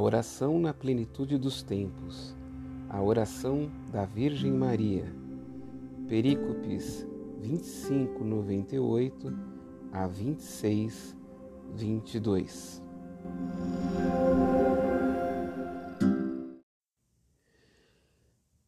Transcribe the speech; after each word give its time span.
oração 0.00 0.58
na 0.58 0.72
plenitude 0.72 1.36
dos 1.36 1.62
tempos, 1.62 2.34
a 2.88 3.02
oração 3.02 3.70
da 3.92 4.04
Virgem 4.06 4.50
Maria. 4.50 5.04
Perícopes 6.08 7.06
25, 7.38 8.24
98 8.24 9.32
a 9.92 10.06
26, 10.06 11.16
22. 11.74 12.82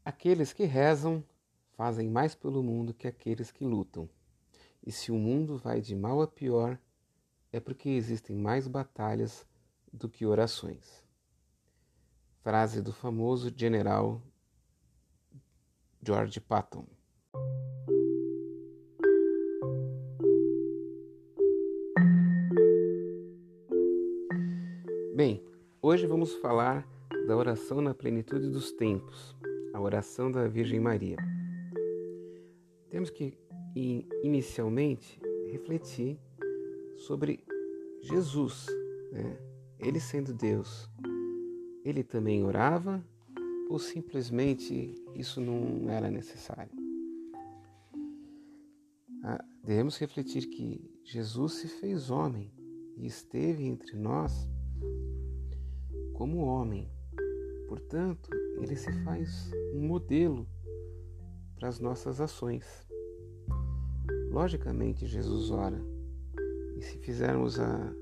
Aqueles 0.05 0.53
que 0.53 0.65
rezam 0.65 1.25
fazem 1.73 2.09
mais 2.09 2.35
pelo 2.35 2.63
mundo 2.63 2.93
que 2.93 3.09
aqueles 3.09 3.51
que 3.51 3.65
lutam. 3.65 4.09
E 4.87 4.93
se 4.93 5.11
o 5.11 5.17
mundo 5.17 5.57
vai 5.57 5.81
de 5.81 5.97
mal 5.97 6.21
a 6.21 6.27
pior, 6.27 6.79
é 7.51 7.59
porque 7.59 7.89
existem 7.89 8.37
mais 8.37 8.69
batalhas 8.69 9.47
do 9.93 10.09
que 10.09 10.27
orações. 10.27 11.02
Frase 12.43 12.83
do 12.83 12.93
famoso 12.93 13.53
general 13.57 14.21
George 16.03 16.41
Patton. 16.41 16.85
Bem, 25.15 25.41
hoje 25.81 26.05
vamos 26.09 26.35
falar 26.35 26.85
da 27.29 27.37
oração 27.37 27.81
na 27.81 27.95
plenitude 27.95 28.51
dos 28.51 28.73
tempos, 28.73 29.37
a 29.73 29.81
oração 29.81 30.29
da 30.29 30.49
Virgem 30.49 30.81
Maria. 30.81 31.19
Temos 32.91 33.09
que, 33.09 33.39
inicialmente, 34.25 35.21
refletir 35.47 36.19
sobre 36.97 37.45
Jesus, 38.01 38.67
né? 39.13 39.39
ele 39.79 40.01
sendo 40.01 40.35
Deus. 40.35 40.92
Ele 41.85 42.03
também 42.05 42.45
orava 42.45 43.05
ou 43.69 43.79
simplesmente 43.79 44.95
isso 45.15 45.41
não 45.41 45.91
era 45.91 46.11
necessário? 46.11 46.73
Ah, 49.25 49.45
devemos 49.65 49.99
refletir 49.99 50.47
que 50.49 51.01
Jesus 51.05 51.55
se 51.55 51.69
fez 51.69 52.11
homem 52.11 52.53
e 52.97 53.07
esteve 53.07 53.65
entre 53.65 53.97
nós 53.97 54.49
como 56.15 56.45
homem. 56.45 56.91
Portanto, 57.69 58.31
ele 58.61 58.77
se 58.77 58.93
faz 59.05 59.51
um 59.75 59.87
modelo 59.87 60.47
para 61.57 61.69
as 61.69 61.81
nossas 61.81 62.21
ações. 62.21 62.87
Logicamente, 64.31 65.07
Jesus 65.07 65.51
ora, 65.51 65.81
e 66.77 66.83
se 66.83 66.99
fizermos 66.99 67.59
a, 67.59 67.93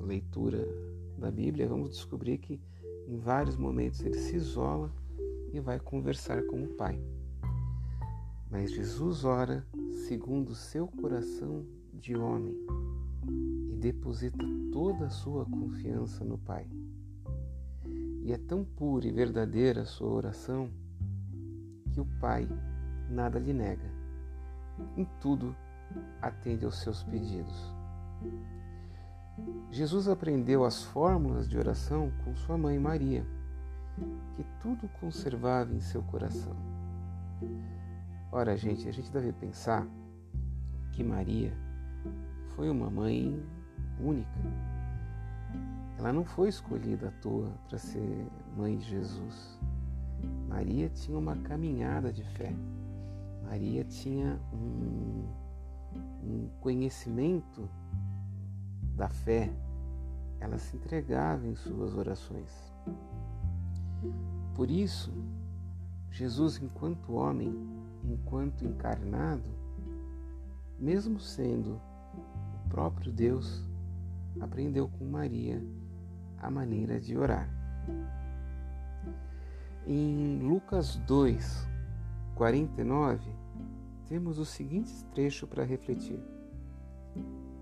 a 0.00 0.04
leitura 0.04 0.66
da 1.20 1.30
Bíblia, 1.30 1.68
vamos 1.68 1.90
descobrir 1.90 2.38
que 2.38 2.60
em 3.06 3.18
vários 3.18 3.56
momentos 3.56 4.00
ele 4.00 4.18
se 4.18 4.36
isola 4.36 4.90
e 5.52 5.60
vai 5.60 5.78
conversar 5.78 6.42
com 6.46 6.64
o 6.64 6.68
Pai. 6.68 6.98
Mas 8.50 8.72
Jesus 8.72 9.24
ora 9.24 9.64
segundo 10.08 10.50
o 10.50 10.54
seu 10.54 10.88
coração 10.88 11.64
de 11.92 12.16
homem 12.16 12.56
e 13.70 13.76
deposita 13.76 14.44
toda 14.72 15.06
a 15.06 15.10
sua 15.10 15.44
confiança 15.44 16.24
no 16.24 16.38
Pai. 16.38 16.66
E 18.22 18.32
é 18.32 18.38
tão 18.38 18.64
pura 18.64 19.06
e 19.06 19.12
verdadeira 19.12 19.82
a 19.82 19.86
sua 19.86 20.08
oração 20.08 20.70
que 21.92 22.00
o 22.00 22.06
Pai 22.20 22.48
nada 23.10 23.38
lhe 23.38 23.52
nega. 23.52 23.90
Em 24.96 25.06
tudo 25.20 25.54
atende 26.22 26.64
aos 26.64 26.80
seus 26.80 27.02
pedidos. 27.04 27.74
Jesus 29.70 30.08
aprendeu 30.08 30.64
as 30.64 30.82
fórmulas 30.82 31.48
de 31.48 31.56
oração 31.56 32.12
com 32.24 32.34
sua 32.34 32.58
mãe 32.58 32.78
Maria, 32.78 33.24
que 34.34 34.44
tudo 34.60 34.88
conservava 35.00 35.72
em 35.72 35.80
seu 35.80 36.02
coração. 36.02 36.56
Ora, 38.32 38.56
gente, 38.56 38.88
a 38.88 38.92
gente 38.92 39.10
deve 39.10 39.32
pensar 39.32 39.86
que 40.92 41.04
Maria 41.04 41.52
foi 42.56 42.68
uma 42.68 42.90
mãe 42.90 43.40
única. 44.00 44.40
Ela 45.98 46.12
não 46.12 46.24
foi 46.24 46.48
escolhida 46.48 47.08
à 47.08 47.10
toa 47.20 47.52
para 47.68 47.78
ser 47.78 48.26
mãe 48.56 48.76
de 48.76 48.84
Jesus. 48.84 49.58
Maria 50.48 50.88
tinha 50.88 51.18
uma 51.18 51.36
caminhada 51.36 52.12
de 52.12 52.24
fé. 52.24 52.52
Maria 53.44 53.84
tinha 53.84 54.40
um, 54.52 55.24
um 56.22 56.48
conhecimento 56.60 57.68
da 59.00 59.08
fé, 59.08 59.50
ela 60.40 60.58
se 60.58 60.76
entregava 60.76 61.46
em 61.46 61.56
suas 61.56 61.94
orações. 61.94 62.50
Por 64.54 64.70
isso, 64.70 65.10
Jesus, 66.10 66.60
enquanto 66.62 67.14
homem, 67.14 67.50
enquanto 68.04 68.62
encarnado, 68.62 69.48
mesmo 70.78 71.18
sendo 71.18 71.80
o 72.66 72.68
próprio 72.68 73.10
Deus, 73.10 73.64
aprendeu 74.38 74.86
com 74.86 75.06
Maria 75.06 75.64
a 76.36 76.50
maneira 76.50 77.00
de 77.00 77.16
orar. 77.16 77.48
Em 79.86 80.40
Lucas 80.42 80.96
2, 81.06 81.66
49, 82.34 83.30
temos 84.06 84.38
o 84.38 84.44
seguinte 84.44 84.92
trecho 85.06 85.46
para 85.46 85.64
refletir. 85.64 86.20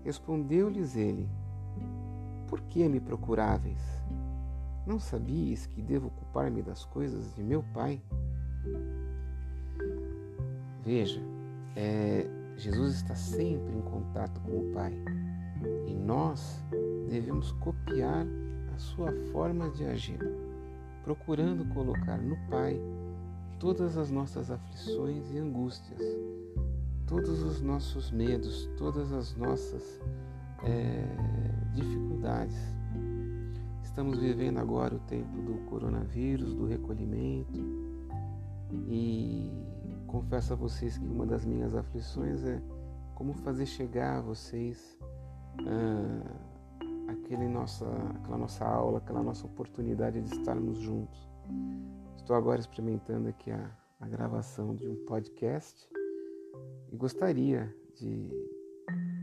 Respondeu-lhes 0.03 0.95
ele: 0.95 1.27
Por 2.47 2.61
que 2.61 2.87
me 2.87 2.99
procuráveis? 2.99 3.81
Não 4.85 4.99
sabias 4.99 5.65
que 5.67 5.81
devo 5.81 6.07
ocupar-me 6.07 6.61
das 6.61 6.85
coisas 6.85 7.35
de 7.35 7.43
meu 7.43 7.63
Pai? 7.73 8.01
Veja, 10.83 11.21
é, 11.75 12.25
Jesus 12.57 12.95
está 12.95 13.15
sempre 13.15 13.75
em 13.75 13.81
contato 13.81 14.41
com 14.41 14.51
o 14.51 14.71
Pai 14.73 14.93
e 15.87 15.93
nós 15.93 16.63
devemos 17.09 17.51
copiar 17.53 18.25
a 18.73 18.77
sua 18.79 19.11
forma 19.31 19.69
de 19.69 19.85
agir, 19.85 20.19
procurando 21.03 21.65
colocar 21.73 22.17
no 22.17 22.37
Pai 22.49 22.79
todas 23.59 23.97
as 23.97 24.09
nossas 24.09 24.49
aflições 24.49 25.29
e 25.31 25.37
angústias, 25.37 26.01
todos 27.09 27.41
os 27.41 27.59
nossos 27.59 28.11
medos, 28.11 28.69
todas 28.77 29.11
as 29.11 29.35
nossas 29.35 29.99
é, 30.63 31.03
dificuldades. 31.73 32.55
Estamos 33.81 34.19
vivendo 34.19 34.59
agora 34.59 34.95
o 34.95 34.99
tempo 34.99 35.41
do 35.41 35.57
coronavírus, 35.65 36.53
do 36.53 36.67
recolhimento, 36.67 37.59
e 38.87 39.51
confesso 40.05 40.53
a 40.53 40.55
vocês 40.55 40.99
que 40.99 41.05
uma 41.05 41.25
das 41.25 41.43
minhas 41.43 41.75
aflições 41.75 42.43
é 42.43 42.61
como 43.15 43.33
fazer 43.33 43.65
chegar 43.65 44.19
a 44.19 44.21
vocês 44.21 44.95
ah, 45.65 47.11
aquele 47.11 47.47
nossa, 47.47 47.87
aquela 48.19 48.37
nossa 48.37 48.63
aula, 48.63 48.99
aquela 48.99 49.23
nossa 49.23 49.47
oportunidade 49.47 50.21
de 50.21 50.31
estarmos 50.31 50.77
juntos. 50.77 51.27
Estou 52.17 52.35
agora 52.35 52.59
experimentando 52.59 53.29
aqui 53.29 53.49
a, 53.49 53.71
a 53.99 54.07
gravação 54.07 54.75
de 54.75 54.87
um 54.87 54.95
podcast 55.07 55.89
e 56.91 56.95
gostaria 56.95 57.73
de 57.95 58.29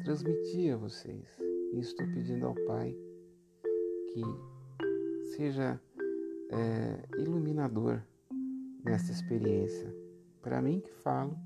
transmitir 0.04 0.74
a 0.74 0.76
vocês. 0.76 1.26
E 1.72 1.80
estou 1.80 2.06
pedindo 2.06 2.46
ao 2.46 2.54
Pai 2.66 2.96
que 4.12 4.22
seja 5.36 5.80
é, 6.50 7.20
iluminador 7.20 8.00
nessa 8.84 9.10
experiência, 9.10 9.92
para 10.40 10.62
mim 10.62 10.80
que 10.80 10.92
falo 10.92 11.36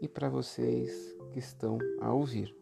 e 0.00 0.08
para 0.08 0.28
vocês 0.28 1.16
que 1.32 1.38
estão 1.38 1.78
a 2.00 2.12
ouvir. 2.12 2.54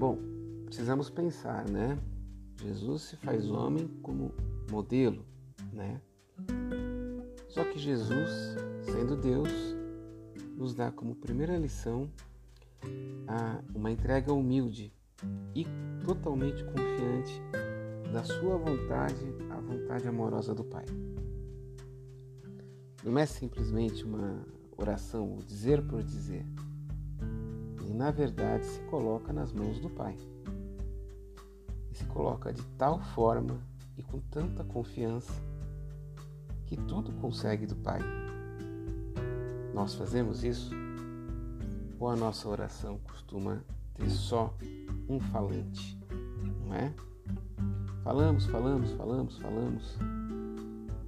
Bom, 0.00 0.16
precisamos 0.64 1.10
pensar, 1.10 1.68
né? 1.68 1.98
Jesus 2.56 3.02
se 3.02 3.16
faz 3.16 3.50
homem 3.50 3.86
como 4.02 4.32
modelo, 4.70 5.26
né? 5.74 6.00
Só 7.46 7.62
que 7.64 7.78
Jesus, 7.78 8.56
sendo 8.80 9.14
Deus, 9.14 9.50
nos 10.56 10.74
dá 10.74 10.90
como 10.90 11.14
primeira 11.14 11.54
lição 11.58 12.10
uma 13.74 13.90
entrega 13.90 14.32
humilde 14.32 14.90
e 15.54 15.66
totalmente 16.02 16.64
confiante 16.64 17.42
da 18.10 18.24
sua 18.24 18.56
vontade 18.56 19.26
à 19.50 19.60
vontade 19.60 20.08
amorosa 20.08 20.54
do 20.54 20.64
Pai. 20.64 20.86
Não 23.04 23.18
é 23.18 23.26
simplesmente 23.26 24.02
uma 24.02 24.46
oração, 24.78 25.36
o 25.36 25.44
dizer 25.44 25.86
por 25.86 26.02
dizer 26.02 26.46
e, 27.90 27.92
na 27.92 28.12
verdade, 28.12 28.64
se 28.64 28.80
coloca 28.82 29.32
nas 29.32 29.52
mãos 29.52 29.80
do 29.80 29.90
Pai. 29.90 30.16
E 31.90 31.96
se 31.96 32.04
coloca 32.04 32.52
de 32.52 32.62
tal 32.78 33.00
forma 33.00 33.60
e 33.98 34.02
com 34.02 34.20
tanta 34.20 34.62
confiança 34.62 35.32
que 36.66 36.76
tudo 36.76 37.12
consegue 37.14 37.66
do 37.66 37.74
Pai. 37.74 38.00
Nós 39.74 39.94
fazemos 39.94 40.44
isso? 40.44 40.70
Ou 41.98 42.08
a 42.08 42.16
nossa 42.16 42.48
oração 42.48 42.98
costuma 42.98 43.60
ter 43.94 44.08
só 44.08 44.54
um 45.08 45.18
falante, 45.18 45.98
não 46.64 46.74
é? 46.74 46.94
Falamos, 48.04 48.46
falamos, 48.46 48.92
falamos, 48.92 49.36
falamos 49.38 49.98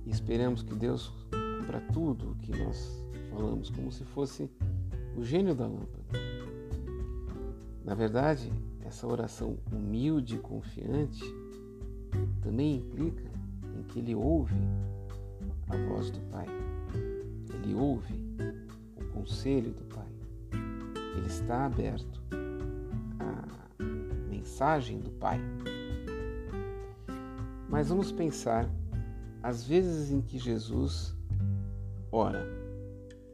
e 0.05 0.11
esperamos 0.11 0.63
que 0.63 0.75
Deus 0.75 1.13
cumpra 1.59 1.81
tudo 1.93 2.33
o 2.33 2.35
que 2.35 2.51
nós 2.59 3.07
falamos, 3.31 3.71
como 3.71 3.93
se 3.93 4.05
fosse 4.05 4.51
o 5.17 5.23
gênio 5.23 5.55
da 5.55 5.67
lâmpada. 5.67 6.03
Na 7.85 7.95
verdade, 7.95 8.53
essa 8.85 9.07
oração 9.07 9.59
humilde 9.71 10.37
e 10.37 10.39
confiante 10.39 11.25
também 12.43 12.77
implica 12.77 13.25
em 13.77 13.83
que 13.85 13.99
ele 13.99 14.15
ouve 14.15 14.55
a 15.69 15.77
voz 15.89 16.11
do 16.11 16.21
Pai. 16.31 16.47
Ele 17.55 17.75
ouve 17.75 18.15
o 18.97 19.05
conselho 19.13 19.73
do 19.73 19.85
Pai. 19.85 20.07
Ele 21.17 21.27
está 21.27 21.67
aberto 21.67 22.23
à 23.19 23.75
mensagem 24.29 25.01
do 25.01 25.11
Pai. 25.11 25.41
Mas 27.69 27.89
vamos 27.89 28.13
pensar 28.13 28.69
as 29.43 29.65
vezes 29.65 30.11
em 30.13 30.21
que 30.21 30.39
Jesus 30.39 31.17
ora, 32.13 32.47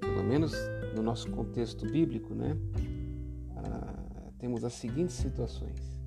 pelo 0.00 0.22
menos 0.22 0.52
no 0.94 1.02
nosso 1.02 1.30
contexto 1.30 1.84
bíblico, 1.84 2.34
né? 2.34 2.56
Temos 4.38 4.64
as 4.64 4.74
seguintes 4.74 5.16
situações. 5.16 5.98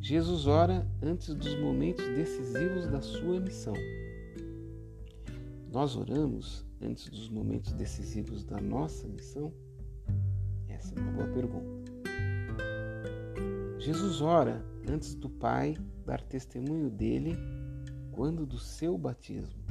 Jesus 0.00 0.46
ora 0.46 0.86
antes 1.02 1.34
dos 1.34 1.54
momentos 1.56 2.06
decisivos 2.14 2.86
da 2.86 3.02
sua 3.02 3.38
missão. 3.38 3.74
Nós 5.70 5.96
oramos 5.96 6.64
antes 6.80 7.10
dos 7.10 7.28
momentos 7.28 7.72
decisivos 7.72 8.44
da 8.44 8.58
nossa 8.60 9.06
missão? 9.06 9.52
Essa 10.68 10.94
é 10.94 11.00
uma 11.00 11.12
boa 11.12 11.28
pergunta. 11.28 11.92
Jesus 13.78 14.22
ora 14.22 14.64
antes 14.88 15.14
do 15.14 15.28
Pai 15.28 15.76
dar 16.06 16.22
testemunho 16.22 16.88
dele 16.88 17.36
quando 18.12 18.46
do 18.46 18.58
seu 18.58 18.96
batismo. 18.96 19.62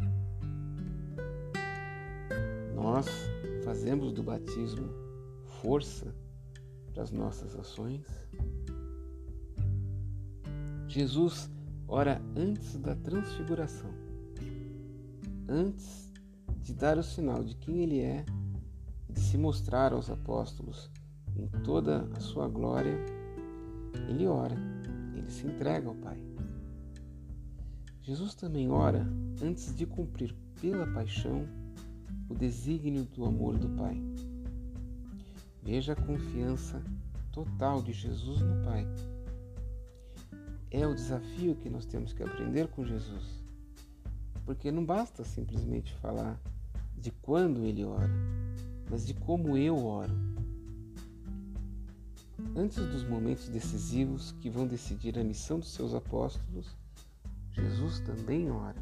Nós 2.76 3.08
fazemos 3.64 4.12
do 4.14 4.22
batismo 4.22 4.90
força 5.62 6.14
para 6.98 7.04
as 7.04 7.12
nossas 7.12 7.56
ações? 7.56 8.08
Jesus 10.88 11.48
ora 11.88 12.20
antes 12.36 12.76
da 12.80 12.96
transfiguração, 12.96 13.92
antes 15.48 16.12
de 16.60 16.74
dar 16.74 16.98
o 16.98 17.04
sinal 17.04 17.44
de 17.44 17.54
quem 17.54 17.84
ele 17.84 18.00
é 18.00 18.26
de 19.08 19.20
se 19.20 19.38
mostrar 19.38 19.94
aos 19.94 20.10
apóstolos 20.10 20.90
em 21.36 21.48
toda 21.62 22.10
a 22.16 22.20
sua 22.20 22.48
glória, 22.48 22.98
ele 24.10 24.26
ora, 24.26 24.56
ele 25.16 25.30
se 25.30 25.46
entrega 25.46 25.90
ao 25.90 25.96
Pai. 25.96 26.18
Jesus 28.02 28.34
também 28.34 28.72
ora 28.72 29.08
antes 29.44 29.76
de 29.76 29.86
cumprir 29.86 30.36
pela 30.60 30.88
paixão 30.88 31.48
o 32.28 32.34
desígnio 32.34 33.06
do 33.06 33.24
amor 33.24 33.56
do 33.56 33.70
Pai. 33.70 34.02
Veja 35.68 35.92
a 35.92 35.96
confiança 35.98 36.82
total 37.30 37.82
de 37.82 37.92
Jesus 37.92 38.40
no 38.40 38.64
Pai. 38.64 38.88
É 40.72 40.88
o 40.88 40.96
desafio 40.96 41.58
que 41.58 41.70
nós 41.70 41.86
temos 41.86 42.14
que 42.14 42.24
aprender 42.24 42.70
com 42.70 42.86
Jesus. 42.86 43.44
Porque 44.46 44.72
não 44.72 44.86
basta 44.86 45.26
simplesmente 45.26 45.94
falar 45.96 46.40
de 46.98 47.12
quando 47.12 47.66
ele 47.66 47.84
ora, 47.84 48.10
mas 48.90 49.06
de 49.06 49.14
como 49.14 49.58
eu 49.58 49.86
oro. 49.86 50.14
Antes 52.56 52.78
dos 52.78 53.04
momentos 53.04 53.50
decisivos 53.50 54.32
que 54.40 54.50
vão 54.50 54.66
decidir 54.66 55.20
a 55.20 55.24
missão 55.24 55.60
dos 55.60 55.74
seus 55.74 55.94
apóstolos, 55.94 56.78
Jesus 57.52 58.00
também 58.00 58.50
ora. 58.50 58.82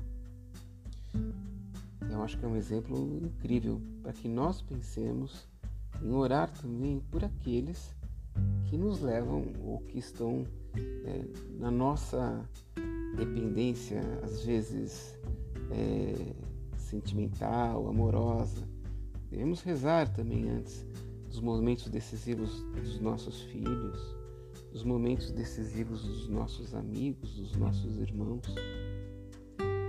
Eu 2.12 2.22
acho 2.22 2.38
que 2.38 2.46
é 2.46 2.48
um 2.48 2.56
exemplo 2.56 2.96
incrível 3.26 3.82
para 4.04 4.14
que 4.14 4.28
nós 4.28 4.62
pensemos 4.62 5.48
em 6.02 6.12
orar 6.12 6.50
também 6.52 7.00
por 7.12 7.24
aqueles 7.24 7.96
que 8.66 8.78
nos 8.78 9.02
levam 9.02 9.44
ou 9.64 9.80
que 9.80 9.98
estão 9.98 10.46
é, 11.06 11.26
na 11.60 11.72
nossa 11.72 12.48
dependência, 13.16 14.02
às 14.24 14.44
vezes 14.44 15.18
é, 15.72 16.34
sentimental, 16.78 17.88
amorosa. 17.88 18.68
Devemos 19.30 19.62
rezar 19.62 20.12
também 20.14 20.50
antes 20.50 20.86
dos 21.30 21.40
momentos 21.40 21.90
decisivos 21.90 22.64
dos 22.82 23.00
nossos 23.00 23.42
filhos, 23.44 24.16
dos 24.72 24.84
momentos 24.84 25.32
decisivos 25.32 26.04
dos 26.04 26.30
nossos 26.30 26.74
amigos, 26.74 27.36
dos 27.36 27.56
nossos 27.56 27.98
irmãos. 27.98 28.46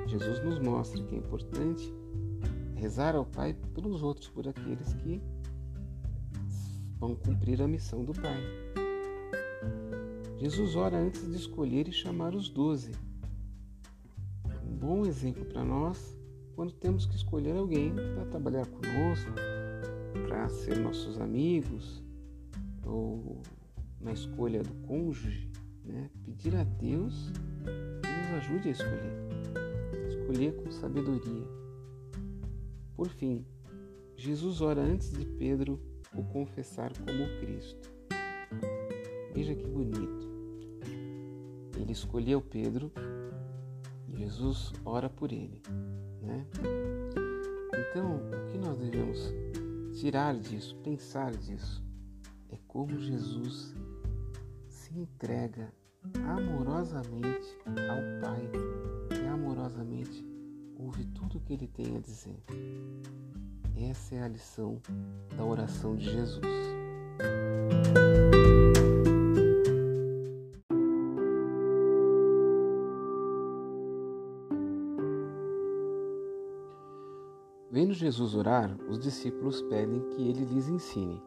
Jesus 0.06 0.44
nos 0.44 0.58
mostra 0.60 1.02
que 1.02 1.14
é 1.14 1.18
importante 1.18 1.92
rezar 2.76 3.16
ao 3.16 3.24
Pai 3.24 3.54
pelos 3.74 4.02
outros, 4.02 4.28
por 4.28 4.46
aqueles 4.46 4.92
que 4.94 5.20
vão 6.98 7.14
cumprir 7.14 7.60
a 7.62 7.68
missão 7.68 8.04
do 8.04 8.12
Pai. 8.12 8.40
Jesus 10.38 10.76
ora 10.76 10.96
antes 10.96 11.28
de 11.30 11.36
escolher 11.36 11.88
e 11.88 11.92
chamar 11.92 12.34
os 12.34 12.48
doze. 12.48 12.92
Um 14.64 14.76
bom 14.76 15.06
exemplo 15.06 15.44
para 15.44 15.64
nós 15.64 16.16
quando 16.54 16.72
temos 16.72 17.06
que 17.06 17.16
escolher 17.16 17.56
alguém 17.56 17.92
para 18.14 18.26
trabalhar 18.26 18.66
conosco, 18.66 19.32
para 20.26 20.48
ser 20.48 20.78
nossos 20.78 21.20
amigos, 21.20 22.02
ou 22.84 23.42
na 24.00 24.12
escolha 24.12 24.62
do 24.62 24.74
cônjuge, 24.86 25.50
né? 25.84 26.10
pedir 26.24 26.54
a 26.56 26.64
Deus 26.64 27.30
que 28.02 28.08
nos 28.08 28.38
ajude 28.38 28.68
a 28.68 28.72
escolher. 28.72 29.12
Escolher 30.08 30.56
com 30.56 30.70
sabedoria 30.70 31.66
por 32.96 33.10
fim, 33.10 33.44
Jesus 34.16 34.62
ora 34.62 34.80
antes 34.80 35.10
de 35.10 35.26
Pedro 35.26 35.78
o 36.16 36.24
confessar 36.24 36.92
como 36.98 37.40
Cristo. 37.40 37.90
Veja 39.34 39.54
que 39.54 39.66
bonito. 39.66 40.26
Ele 41.78 41.92
escolheu 41.92 42.40
Pedro 42.40 42.90
e 44.08 44.16
Jesus 44.16 44.72
ora 44.84 45.10
por 45.10 45.30
ele. 45.30 45.62
Né? 46.22 46.46
Então, 47.90 48.16
o 48.16 48.50
que 48.50 48.58
nós 48.58 48.78
devemos 48.78 49.32
tirar 50.00 50.34
disso, 50.38 50.76
pensar 50.82 51.32
disso, 51.32 51.84
é 52.48 52.58
como 52.66 52.98
Jesus 52.98 53.74
se 54.68 54.98
entrega 54.98 55.72
amorosamente 56.26 57.58
ao 57.66 58.20
Pai 58.20 58.50
e 59.22 59.26
amorosamente 59.26 60.24
ouve 60.78 61.04
tudo 61.06 61.38
o 61.38 61.40
que 61.40 61.54
ele 61.54 61.66
tem 61.66 61.96
a 61.96 62.00
dizer. 62.00 62.42
Essa 63.76 64.14
é 64.14 64.22
a 64.22 64.28
lição 64.28 64.80
da 65.36 65.44
oração 65.44 65.94
de 65.96 66.04
Jesus. 66.04 66.40
Vendo 77.70 77.92
Jesus 77.92 78.34
orar, 78.34 78.74
os 78.88 78.98
discípulos 78.98 79.60
pedem 79.62 80.00
que 80.10 80.22
ele 80.28 80.44
lhes 80.44 80.68
ensine. 80.68 81.22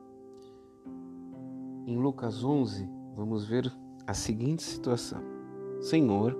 Em 1.85 1.97
Lucas 1.97 2.43
11, 2.43 2.89
vamos 3.15 3.45
ver 3.45 3.71
a 4.07 4.13
seguinte 4.13 4.63
situação: 4.63 5.21
Senhor, 5.79 6.35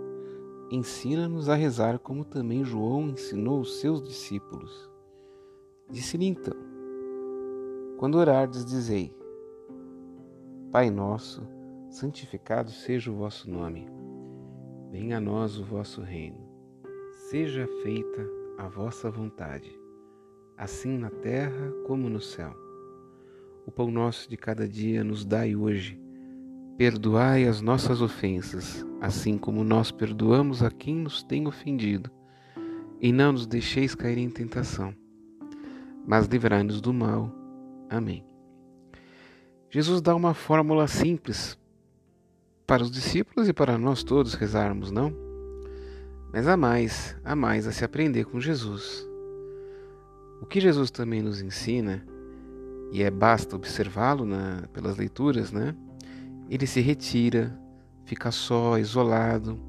Ensina-nos 0.72 1.50
a 1.50 1.56
rezar 1.56 1.98
como 1.98 2.24
também 2.24 2.64
João 2.64 3.10
ensinou 3.10 3.60
os 3.60 3.80
seus 3.80 4.04
discípulos. 4.04 4.89
Disse-lhe 5.90 6.26
então: 6.26 6.54
Quando 7.98 8.16
orardes, 8.16 8.66
dizei: 8.66 9.14
Pai 10.72 10.90
nosso, 10.90 11.48
santificado 11.90 12.72
seja 12.72 13.12
o 13.12 13.16
vosso 13.16 13.50
nome. 13.50 13.88
Venha 14.92 15.18
a 15.18 15.22
nós 15.22 15.58
o 15.58 15.64
vosso 15.64 16.02
reino. 16.02 16.48
Seja 17.30 17.68
feita 17.84 18.28
a 18.58 18.68
vossa 18.68 19.10
vontade, 19.10 19.72
assim 20.58 20.98
na 20.98 21.10
terra 21.10 21.72
como 21.86 22.10
no 22.10 22.20
céu. 22.20 22.54
O 23.66 23.72
pão 23.72 23.92
nosso 23.92 24.30
de 24.30 24.36
cada 24.36 24.68
dia 24.68 25.04
nos 25.04 25.24
dai 25.24 25.56
hoje 25.56 26.00
Perdoai 26.80 27.46
as 27.46 27.60
nossas 27.60 28.02
ofensas, 28.02 28.86
assim 29.02 29.38
como 29.38 29.66
nós 29.66 29.92
perdoamos 29.92 30.64
a 30.64 30.72
quem 30.72 30.96
nos 30.96 31.22
tem 31.22 31.46
ofendido. 31.46 32.10
E 33.02 33.12
não 33.12 33.34
nos 33.34 33.46
deixeis 33.46 33.94
cair 33.94 34.18
em 34.18 34.30
tentação, 34.30 34.96
mas 36.10 36.26
livrai-nos 36.26 36.82
do 36.82 36.92
mal. 36.92 37.32
Amém. 37.88 38.26
Jesus 39.70 40.02
dá 40.02 40.16
uma 40.16 40.34
fórmula 40.34 40.88
simples 40.88 41.56
para 42.66 42.82
os 42.82 42.90
discípulos 42.90 43.48
e 43.48 43.54
para 43.54 43.78
nós 43.78 44.02
todos 44.02 44.34
rezarmos, 44.34 44.90
não? 44.90 45.14
Mas 46.34 46.48
há 46.48 46.58
mais, 46.58 47.16
há 47.24 47.36
mais 47.36 47.68
a 47.68 47.72
se 47.72 47.86
aprender 47.86 48.26
com 48.26 48.42
Jesus. 48.42 49.08
O 50.42 50.48
que 50.48 50.60
Jesus 50.60 50.90
também 50.90 51.22
nos 51.22 51.42
ensina, 51.42 52.04
e 52.92 53.04
é 53.04 53.12
basta 53.12 53.56
observá-lo 53.56 54.26
pelas 54.74 54.98
leituras, 54.98 55.52
né? 55.52 55.76
Ele 56.50 56.66
se 56.66 56.82
retira, 56.82 57.56
fica 58.06 58.32
só, 58.32 58.80
isolado, 58.80 59.60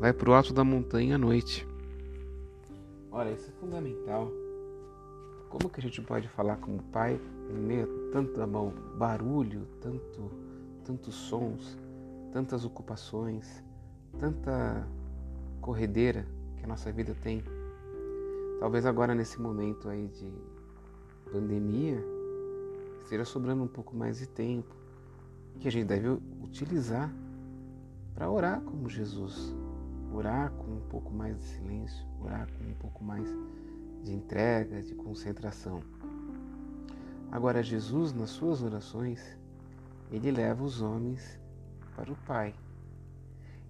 vai 0.00 0.14
para 0.14 0.30
o 0.30 0.32
alto 0.32 0.54
da 0.54 0.64
montanha 0.64 1.16
à 1.16 1.18
noite. 1.18 1.68
Olha, 3.12 3.32
isso 3.32 3.50
é 3.50 3.60
fundamental. 3.60 4.32
Como 5.58 5.70
que 5.70 5.80
a 5.80 5.82
gente 5.82 6.02
pode 6.02 6.28
falar 6.28 6.58
com 6.58 6.76
o 6.76 6.82
pai 6.82 7.18
em 7.48 7.54
meio 7.54 7.84
a 7.84 8.12
tanto 8.12 8.46
barulho, 8.98 9.66
tanto, 9.80 10.30
tantos 10.84 11.14
sons, 11.14 11.78
tantas 12.30 12.62
ocupações, 12.66 13.64
tanta 14.18 14.86
corredeira 15.62 16.26
que 16.58 16.64
a 16.64 16.66
nossa 16.68 16.92
vida 16.92 17.16
tem? 17.22 17.42
Talvez 18.60 18.84
agora 18.84 19.14
nesse 19.14 19.40
momento 19.40 19.88
aí 19.88 20.08
de 20.08 20.30
pandemia 21.32 22.04
esteja 23.00 23.24
sobrando 23.24 23.62
um 23.62 23.68
pouco 23.68 23.96
mais 23.96 24.18
de 24.18 24.26
tempo 24.26 24.76
que 25.58 25.68
a 25.68 25.72
gente 25.72 25.86
deve 25.86 26.20
utilizar 26.42 27.10
para 28.14 28.30
orar 28.30 28.60
como 28.60 28.90
Jesus, 28.90 29.56
orar 30.12 30.52
com 30.52 30.70
um 30.70 30.82
pouco 30.90 31.10
mais 31.14 31.34
de 31.38 31.44
silêncio, 31.44 32.06
orar 32.20 32.46
com 32.46 32.64
um 32.64 32.74
pouco 32.74 33.02
mais 33.02 33.26
de 34.06 34.14
entrega, 34.14 34.80
de 34.80 34.94
concentração. 34.94 35.82
Agora, 37.30 37.60
Jesus, 37.60 38.12
nas 38.12 38.30
suas 38.30 38.62
orações, 38.62 39.20
ele 40.12 40.30
leva 40.30 40.62
os 40.62 40.80
homens 40.80 41.40
para 41.96 42.12
o 42.12 42.16
Pai. 42.24 42.54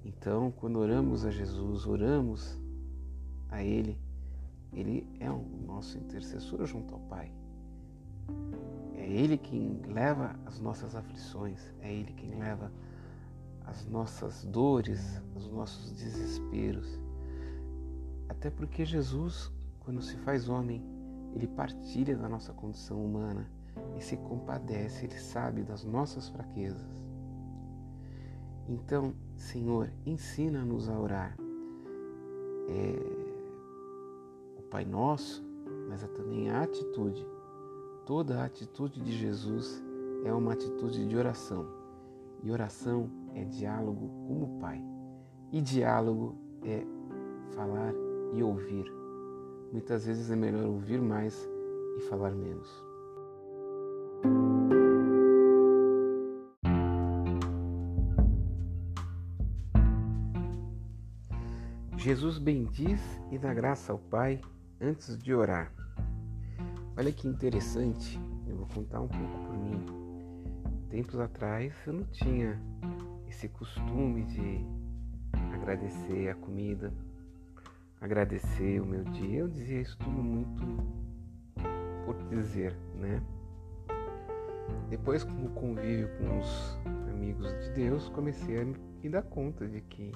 Então, 0.04 0.52
quando 0.52 0.78
oramos 0.78 1.24
a 1.24 1.30
Jesus, 1.30 1.86
oramos 1.86 2.60
a 3.50 3.62
Ele, 3.62 3.98
Ele 4.72 5.08
é 5.18 5.30
o 5.30 5.42
nosso 5.66 5.96
intercessor 5.96 6.66
junto 6.66 6.94
ao 6.94 7.00
Pai. 7.00 7.32
É 8.94 9.08
Ele 9.08 9.38
quem 9.38 9.80
leva 9.86 10.36
as 10.44 10.60
nossas 10.60 10.94
aflições, 10.94 11.72
é 11.80 11.92
Ele 11.92 12.12
quem 12.12 12.34
leva 12.38 12.70
as 13.64 13.86
nossas 13.86 14.44
dores, 14.44 15.22
os 15.34 15.48
nossos 15.48 15.90
desesperos. 15.92 17.00
Até 18.28 18.50
porque 18.50 18.84
Jesus, 18.84 19.50
quando 19.86 20.02
se 20.02 20.16
faz 20.16 20.48
homem, 20.48 20.82
ele 21.32 21.46
partilha 21.46 22.16
da 22.16 22.28
nossa 22.28 22.52
condição 22.52 23.02
humana 23.04 23.48
e 23.96 24.02
se 24.02 24.16
compadece, 24.16 25.06
ele 25.06 25.16
sabe 25.16 25.62
das 25.62 25.84
nossas 25.84 26.28
fraquezas. 26.28 26.84
Então, 28.68 29.14
Senhor, 29.36 29.88
ensina-nos 30.04 30.88
a 30.88 30.98
orar. 30.98 31.36
É 32.68 34.58
o 34.58 34.62
Pai 34.62 34.84
Nosso, 34.84 35.44
mas 35.88 36.02
é 36.02 36.08
também 36.08 36.50
a 36.50 36.62
atitude. 36.62 37.24
Toda 38.04 38.40
a 38.40 38.44
atitude 38.44 39.00
de 39.00 39.12
Jesus 39.12 39.80
é 40.24 40.32
uma 40.32 40.54
atitude 40.54 41.06
de 41.06 41.16
oração. 41.16 41.64
E 42.42 42.50
oração 42.50 43.08
é 43.34 43.44
diálogo 43.44 44.08
com 44.26 44.42
o 44.42 44.58
Pai. 44.58 44.82
E 45.52 45.60
diálogo 45.60 46.34
é 46.64 46.84
falar 47.54 47.94
e 48.34 48.42
ouvir. 48.42 49.05
Muitas 49.72 50.06
vezes 50.06 50.30
é 50.30 50.36
melhor 50.36 50.66
ouvir 50.66 51.00
mais 51.00 51.48
e 51.98 52.00
falar 52.08 52.30
menos. 52.30 52.68
Jesus 61.96 62.38
bendiz 62.38 63.00
e 63.32 63.38
dá 63.38 63.52
graça 63.52 63.92
ao 63.92 63.98
Pai 63.98 64.40
antes 64.80 65.18
de 65.18 65.34
orar. 65.34 65.72
Olha 66.96 67.10
que 67.10 67.26
interessante, 67.26 68.18
eu 68.46 68.56
vou 68.56 68.66
contar 68.68 69.00
um 69.00 69.08
pouco 69.08 69.38
por 69.44 69.58
mim. 69.58 69.84
Tempos 70.88 71.18
atrás 71.18 71.74
eu 71.86 71.92
não 71.92 72.04
tinha 72.04 72.62
esse 73.28 73.48
costume 73.48 74.22
de 74.24 74.64
agradecer 75.52 76.28
a 76.28 76.34
comida, 76.36 76.92
agradecer 78.06 78.80
o 78.80 78.86
meu 78.86 79.04
dia. 79.04 79.40
Eu 79.40 79.48
dizia 79.48 79.80
isso 79.80 79.98
tudo 79.98 80.22
muito 80.22 80.62
por 82.04 82.16
dizer, 82.28 82.74
né? 82.94 83.20
Depois, 84.88 85.24
com 85.24 85.46
o 85.46 85.50
convívio 85.50 86.08
com 86.18 86.38
os 86.38 86.78
amigos 87.10 87.48
de 87.64 87.70
Deus, 87.70 88.08
comecei 88.10 88.62
a 88.62 88.64
me 88.64 89.08
dar 89.08 89.22
conta 89.22 89.66
de 89.66 89.80
que 89.80 90.12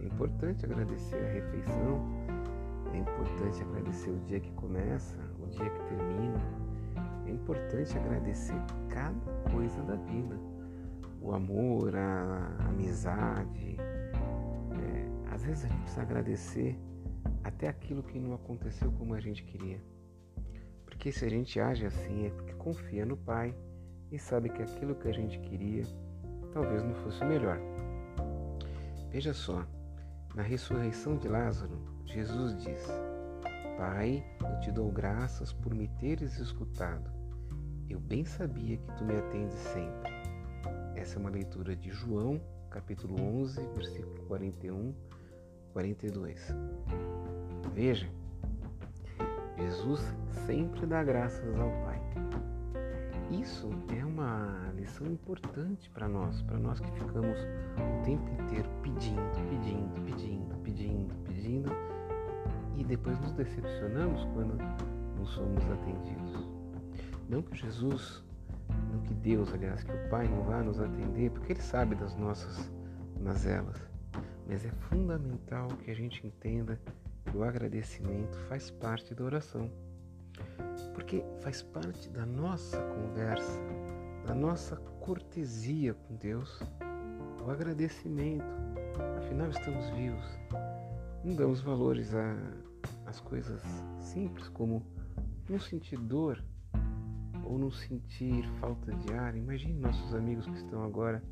é 0.00 0.04
importante 0.04 0.64
agradecer 0.64 1.16
a 1.16 1.32
refeição, 1.32 2.00
é 2.92 2.98
importante 2.98 3.62
agradecer 3.62 4.10
o 4.10 4.20
dia 4.20 4.38
que 4.38 4.52
começa, 4.52 5.18
o 5.40 5.46
dia 5.48 5.68
que 5.68 5.80
termina, 5.88 6.40
é 7.26 7.30
importante 7.30 7.98
agradecer 7.98 8.54
cada 8.88 9.32
coisa 9.50 9.82
da 9.82 9.96
vida. 9.96 10.38
O 11.20 11.32
amor, 11.32 11.96
a 11.96 12.68
amizade. 12.68 13.76
É, 13.80 15.34
às 15.34 15.42
vezes 15.42 15.64
a 15.64 15.68
gente 15.68 15.80
precisa 15.80 16.02
agradecer 16.02 16.78
até 17.46 17.68
aquilo 17.68 18.02
que 18.02 18.18
não 18.18 18.34
aconteceu 18.34 18.90
como 18.92 19.14
a 19.14 19.20
gente 19.20 19.44
queria. 19.44 19.80
Porque 20.84 21.12
se 21.12 21.24
a 21.24 21.28
gente 21.28 21.60
age 21.60 21.86
assim 21.86 22.26
é 22.26 22.30
porque 22.30 22.52
confia 22.54 23.06
no 23.06 23.16
Pai 23.16 23.54
e 24.10 24.18
sabe 24.18 24.48
que 24.48 24.62
aquilo 24.62 24.96
que 24.96 25.06
a 25.06 25.12
gente 25.12 25.38
queria 25.38 25.84
talvez 26.52 26.82
não 26.82 26.94
fosse 26.96 27.24
melhor. 27.24 27.60
Veja 29.10 29.32
só, 29.32 29.64
na 30.34 30.42
ressurreição 30.42 31.16
de 31.16 31.28
Lázaro, 31.28 31.78
Jesus 32.04 32.56
diz: 32.64 32.84
Pai, 33.76 34.24
eu 34.40 34.60
te 34.60 34.72
dou 34.72 34.90
graças 34.90 35.52
por 35.52 35.72
me 35.72 35.86
teres 36.00 36.38
escutado. 36.38 37.08
Eu 37.88 38.00
bem 38.00 38.24
sabia 38.24 38.76
que 38.76 38.92
tu 38.96 39.04
me 39.04 39.16
atendes 39.16 39.58
sempre. 39.58 40.10
Essa 40.96 41.16
é 41.16 41.20
uma 41.20 41.30
leitura 41.30 41.76
de 41.76 41.90
João, 41.90 42.40
capítulo 42.70 43.22
11, 43.22 43.60
versículo 43.76 44.26
41 44.26 44.92
42. 45.72 47.35
Veja, 47.76 48.08
Jesus 49.58 50.00
sempre 50.46 50.86
dá 50.86 51.04
graças 51.04 51.54
ao 51.60 51.68
Pai. 51.84 52.00
Isso 53.30 53.68
é 53.94 54.02
uma 54.02 54.72
lição 54.74 55.06
importante 55.06 55.90
para 55.90 56.08
nós, 56.08 56.40
para 56.40 56.56
nós 56.56 56.80
que 56.80 56.90
ficamos 56.92 57.38
o 57.38 58.02
tempo 58.02 58.26
inteiro 58.30 58.66
pedindo, 58.82 59.20
pedindo, 59.50 60.00
pedindo, 60.06 60.56
pedindo, 60.62 61.14
pedindo 61.24 61.70
e 62.78 62.82
depois 62.82 63.20
nos 63.20 63.32
decepcionamos 63.32 64.24
quando 64.32 64.56
não 65.18 65.26
somos 65.26 65.62
atendidos. 65.70 66.48
Não 67.28 67.42
que 67.42 67.58
Jesus, 67.58 68.24
não 68.90 69.00
que 69.02 69.12
Deus, 69.12 69.52
aliás, 69.52 69.84
que 69.84 69.92
o 69.92 70.08
Pai 70.08 70.26
não 70.26 70.44
vá 70.44 70.62
nos 70.62 70.80
atender, 70.80 71.30
porque 71.30 71.52
Ele 71.52 71.60
sabe 71.60 71.94
das 71.94 72.16
nossas 72.16 72.72
mazelas 73.20 73.86
mas 74.48 74.64
é 74.64 74.70
fundamental 74.88 75.68
que 75.82 75.90
a 75.90 75.94
gente 75.94 76.24
entenda 76.26 76.80
o 77.36 77.44
agradecimento 77.44 78.38
faz 78.48 78.70
parte 78.70 79.14
da 79.14 79.24
oração. 79.24 79.70
Porque 80.94 81.22
faz 81.40 81.62
parte 81.62 82.08
da 82.08 82.24
nossa 82.24 82.80
conversa, 82.82 83.60
da 84.26 84.34
nossa 84.34 84.76
cortesia 85.00 85.94
com 85.94 86.16
Deus, 86.16 86.60
o 87.44 87.50
agradecimento. 87.50 88.44
Afinal, 89.18 89.50
estamos 89.50 89.88
vivos. 89.90 90.24
Não 91.22 91.34
damos 91.34 91.60
valores 91.60 92.12
às 93.04 93.20
coisas 93.20 93.62
simples, 94.00 94.48
como 94.48 94.82
não 95.48 95.60
sentir 95.60 95.98
dor 95.98 96.42
ou 97.44 97.58
não 97.58 97.70
sentir 97.70 98.48
falta 98.60 98.92
de 98.94 99.12
ar. 99.12 99.36
Imagine 99.36 99.78
nossos 99.78 100.14
amigos 100.14 100.46
que 100.46 100.56
estão 100.56 100.82
agora 100.82 101.22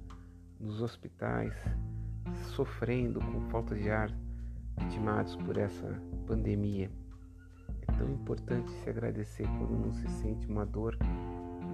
nos 0.60 0.82
hospitais, 0.82 1.54
sofrendo 2.54 3.20
com 3.20 3.40
falta 3.50 3.74
de 3.74 3.90
ar, 3.90 4.10
vitimados 4.78 5.36
por 5.36 5.56
essa 5.56 6.00
pandemia. 6.26 6.90
É 7.88 7.92
tão 7.92 8.10
importante 8.10 8.70
se 8.70 8.90
agradecer 8.90 9.46
quando 9.58 9.86
não 9.86 9.92
se 9.92 10.08
sente 10.08 10.46
uma 10.46 10.64
dor 10.64 10.96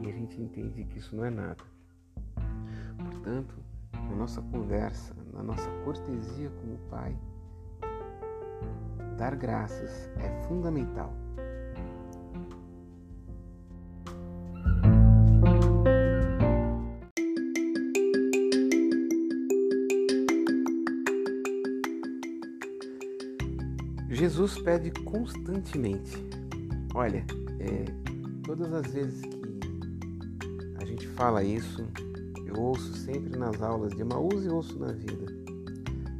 e 0.02 0.08
a 0.08 0.12
gente 0.12 0.40
entende 0.40 0.84
que 0.84 0.98
isso 0.98 1.14
não 1.14 1.24
é 1.24 1.30
nada. 1.30 1.62
Portanto, 2.98 3.54
na 3.92 4.16
nossa 4.16 4.42
conversa, 4.42 5.14
na 5.32 5.42
nossa 5.42 5.68
cortesia 5.84 6.50
com 6.50 6.74
o 6.74 6.78
Pai, 6.90 7.16
dar 9.16 9.36
graças 9.36 10.10
é 10.18 10.46
fundamental. 10.48 11.12
Jesus 24.50 24.58
pede 24.62 24.90
constantemente. 25.04 26.18
Olha, 26.94 27.24
é, 27.60 27.84
todas 28.44 28.72
as 28.72 28.92
vezes 28.92 29.20
que 29.20 29.40
a 30.82 30.84
gente 30.84 31.06
fala 31.08 31.42
isso, 31.42 31.86
Eu 32.46 32.60
ouço 32.60 32.92
sempre 32.94 33.38
nas 33.38 33.62
aulas 33.62 33.94
de 33.94 34.00
Emaús 34.00 34.44
e 34.44 34.48
ouço 34.48 34.76
na 34.76 34.90
vida. 34.90 35.26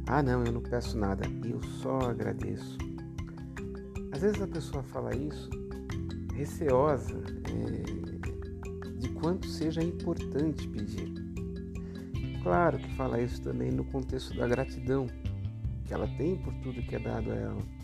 Ah, 0.07 0.23
não, 0.23 0.45
eu 0.45 0.53
não 0.53 0.61
peço 0.61 0.97
nada, 0.97 1.25
eu 1.43 1.61
só 1.81 1.99
agradeço. 1.99 2.77
Às 4.13 4.21
vezes 4.21 4.41
a 4.41 4.47
pessoa 4.47 4.81
fala 4.81 5.13
isso 5.13 5.49
receosa 6.33 7.21
é, 7.49 8.91
de 8.97 9.09
quanto 9.09 9.45
seja 9.45 9.83
importante 9.83 10.69
pedir. 10.69 11.13
Claro 12.41 12.77
que 12.77 12.95
fala 12.95 13.19
isso 13.19 13.41
também 13.41 13.71
no 13.71 13.83
contexto 13.83 14.33
da 14.37 14.47
gratidão 14.47 15.07
que 15.85 15.93
ela 15.93 16.07
tem 16.17 16.37
por 16.37 16.53
tudo 16.61 16.81
que 16.81 16.95
é 16.95 16.99
dado 16.99 17.29
a 17.29 17.35
ela. 17.35 17.80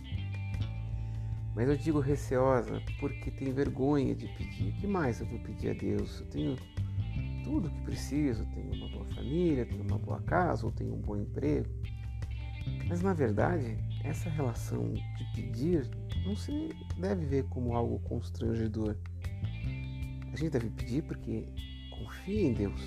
Mas 1.57 1.67
eu 1.67 1.75
digo 1.75 1.99
receosa 1.99 2.79
porque 2.99 3.31
tem 3.31 3.51
vergonha 3.51 4.13
de 4.13 4.27
pedir. 4.37 4.69
O 4.69 4.73
que 4.73 4.85
mais 4.85 5.19
eu 5.19 5.25
vou 5.25 5.39
pedir 5.39 5.71
a 5.71 5.73
Deus? 5.73 6.19
Eu 6.19 6.27
tenho 6.27 6.55
tudo 7.43 7.67
que 7.71 7.81
preciso, 7.81 8.45
tenho 8.53 8.73
uma 8.75 8.87
boa 8.89 9.05
família, 9.15 9.65
tenho 9.65 9.81
uma 9.81 9.97
boa 9.97 10.21
casa 10.21 10.67
ou 10.67 10.71
tenho 10.71 10.93
um 10.93 11.01
bom 11.01 11.17
emprego. 11.17 11.67
Mas 12.87 13.01
na 13.01 13.11
verdade, 13.11 13.75
essa 14.03 14.29
relação 14.29 14.93
de 14.93 15.03
pedir 15.33 15.89
não 16.23 16.35
se 16.35 16.69
deve 16.99 17.25
ver 17.25 17.45
como 17.45 17.75
algo 17.75 17.97
constrangedor. 18.01 18.95
A 20.31 20.35
gente 20.35 20.51
deve 20.51 20.69
pedir 20.69 21.01
porque 21.05 21.47
confia 21.89 22.49
em 22.49 22.53
Deus. 22.53 22.81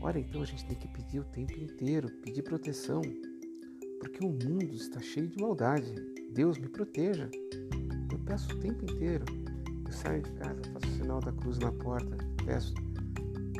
Ora, 0.00 0.20
então 0.20 0.42
a 0.42 0.46
gente 0.46 0.64
tem 0.64 0.76
que 0.76 0.86
pedir 0.86 1.18
o 1.18 1.24
tempo 1.24 1.58
inteiro, 1.58 2.08
pedir 2.22 2.42
proteção, 2.42 3.02
porque 3.98 4.24
o 4.24 4.28
mundo 4.28 4.76
está 4.76 5.00
cheio 5.00 5.26
de 5.26 5.42
maldade. 5.42 6.17
Deus 6.30 6.58
me 6.58 6.68
proteja. 6.68 7.30
Eu 8.12 8.18
peço 8.20 8.54
o 8.54 8.58
tempo 8.60 8.84
inteiro. 8.84 9.24
Eu 9.86 9.92
saio 9.92 10.22
de 10.22 10.30
casa, 10.32 10.60
faço 10.72 10.86
o 10.86 10.96
sinal 10.96 11.20
da 11.20 11.32
cruz 11.32 11.58
na 11.58 11.72
porta, 11.72 12.16
peço, 12.44 12.74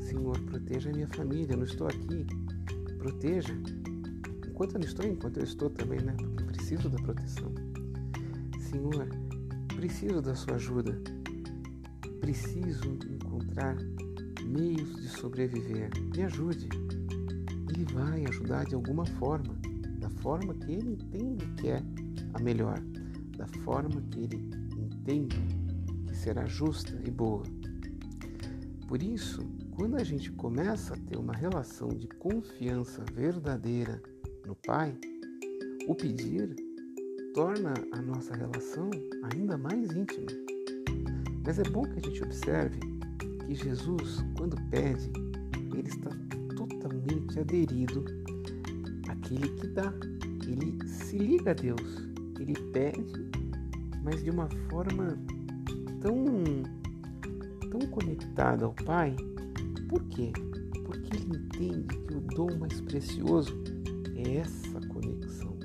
Senhor, 0.09 0.39
proteja 0.41 0.91
a 0.91 0.93
minha 0.93 1.09
família, 1.09 1.53
eu 1.53 1.59
não 1.59 1.65
estou 1.65 1.87
aqui. 1.87 2.27
Proteja. 2.99 3.55
Enquanto 4.47 4.75
eu 4.75 4.81
não 4.81 4.87
estou, 4.87 5.07
enquanto 5.07 5.37
eu 5.39 5.45
estou 5.45 5.71
também, 5.71 6.01
né? 6.01 6.15
Porque 6.17 6.45
preciso 6.45 6.89
da 6.89 6.99
proteção. 6.99 7.53
Senhor, 8.59 9.09
preciso 9.77 10.21
da 10.21 10.35
sua 10.35 10.57
ajuda. 10.57 11.01
Preciso 12.21 12.99
encontrar 13.09 13.77
meios 14.45 14.97
de 14.97 15.09
sobreviver. 15.09 15.91
Me 16.15 16.23
ajude. 16.23 16.69
Ele 17.69 17.85
vai 17.93 18.25
ajudar 18.27 18.65
de 18.65 18.75
alguma 18.75 19.07
forma, 19.07 19.55
da 19.99 20.11
forma 20.11 20.55
que 20.55 20.73
ele 20.73 20.93
entende 20.93 21.47
que 21.57 21.69
é 21.69 21.83
a 22.39 22.43
melhor, 22.43 22.79
da 23.37 23.47
forma 23.65 24.01
que 24.11 24.21
ele 24.21 24.37
entende 24.79 25.37
que 26.07 26.17
será 26.17 26.47
justa 26.47 26.93
e 27.05 27.11
boa. 27.11 27.43
Por 28.87 29.03
isso, 29.03 29.43
quando 29.77 29.97
a 29.97 30.05
gente 30.05 30.31
começa 30.33 30.95
a 30.95 30.97
ter 30.97 31.17
uma 31.17 31.35
relação 31.35 31.89
de 31.89 32.07
confiança 32.07 33.05
verdadeira 33.13 34.01
no 34.47 34.55
Pai, 34.55 34.97
o 35.87 35.95
pedir 35.95 36.55
torna 37.35 37.75
a 37.93 38.01
nossa 38.03 38.35
relação 38.35 38.91
ainda 39.33 39.59
mais 39.59 39.91
íntima. 39.91 40.27
Mas 41.45 41.59
é 41.59 41.63
bom 41.65 41.83
que 41.83 41.99
a 41.99 42.09
gente 42.09 42.23
observe 42.23 42.81
que 43.47 43.55
Jesus, 43.55 44.25
quando 44.37 44.57
pede, 44.71 45.11
ele 45.75 45.89
está 45.89 46.11
totalmente 46.57 47.39
aderido 47.39 48.05
àquele 49.09 49.49
que 49.49 49.67
dá. 49.69 49.93
Ele 50.47 50.79
se 50.89 51.19
liga 51.19 51.51
a 51.51 51.55
Deus. 51.55 52.09
Ele 52.39 52.55
pede, 52.73 53.31
mas 54.03 54.23
de 54.23 54.31
uma 54.31 54.49
forma 54.71 55.19
tão, 56.01 56.17
tão 57.71 57.81
conectada 57.91 58.65
ao 58.65 58.73
Pai. 58.73 59.15
Por 59.89 60.03
quê? 60.05 60.33
Porque 60.85 61.17
ele 61.17 61.37
entende 61.37 61.97
que 62.07 62.15
o 62.15 62.21
dom 62.21 62.59
mais 62.59 62.81
precioso 62.81 63.55
é 64.17 64.37
essa 64.37 64.81
conexão, 64.89 65.57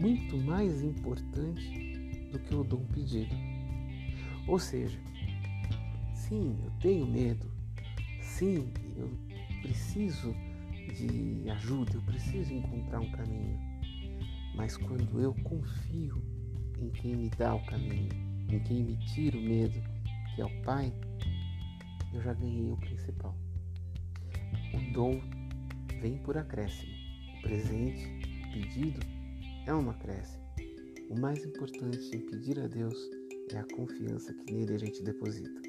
muito 0.00 0.36
mais 0.38 0.82
importante 0.82 1.98
do 2.32 2.38
que 2.38 2.54
o 2.54 2.64
dom 2.64 2.84
pedido. 2.92 3.34
Ou 4.46 4.58
seja, 4.58 4.98
sim, 6.14 6.56
eu 6.64 6.70
tenho 6.80 7.06
medo, 7.06 7.46
sim, 8.22 8.68
eu 8.96 9.10
preciso 9.62 10.34
de 10.94 11.50
ajuda, 11.50 11.92
eu 11.94 12.02
preciso 12.02 12.54
encontrar 12.54 13.00
um 13.00 13.10
caminho. 13.10 13.67
Mas 14.58 14.76
quando 14.76 15.20
eu 15.20 15.32
confio 15.44 16.20
em 16.80 16.90
quem 16.90 17.14
me 17.14 17.30
dá 17.30 17.54
o 17.54 17.64
caminho, 17.64 18.10
em 18.50 18.58
quem 18.64 18.82
me 18.82 18.96
tira 18.96 19.38
o 19.38 19.40
medo, 19.40 19.80
que 20.34 20.42
é 20.42 20.44
o 20.44 20.62
Pai, 20.62 20.92
eu 22.12 22.20
já 22.20 22.34
ganhei 22.34 22.72
o 22.72 22.76
principal. 22.76 23.38
O 24.74 24.92
dom 24.92 25.20
vem 26.00 26.18
por 26.18 26.36
acréscimo. 26.36 26.92
O 27.38 27.42
presente, 27.42 28.04
o 28.48 28.52
pedido, 28.52 29.00
é 29.64 29.72
uma 29.72 29.92
acréscimo. 29.92 30.42
O 31.08 31.20
mais 31.20 31.44
importante 31.44 32.10
em 32.16 32.20
pedir 32.26 32.58
a 32.58 32.66
Deus 32.66 32.98
é 33.52 33.58
a 33.58 33.76
confiança 33.76 34.34
que 34.34 34.52
nele 34.52 34.74
a 34.74 34.78
gente 34.78 35.04
deposita. 35.04 35.67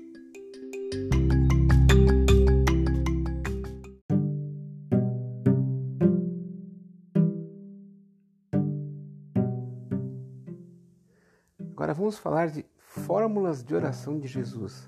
Agora 11.90 12.02
vamos 12.02 12.20
falar 12.20 12.52
de 12.52 12.64
fórmulas 12.78 13.64
de 13.64 13.74
oração 13.74 14.20
de 14.20 14.28
Jesus. 14.28 14.88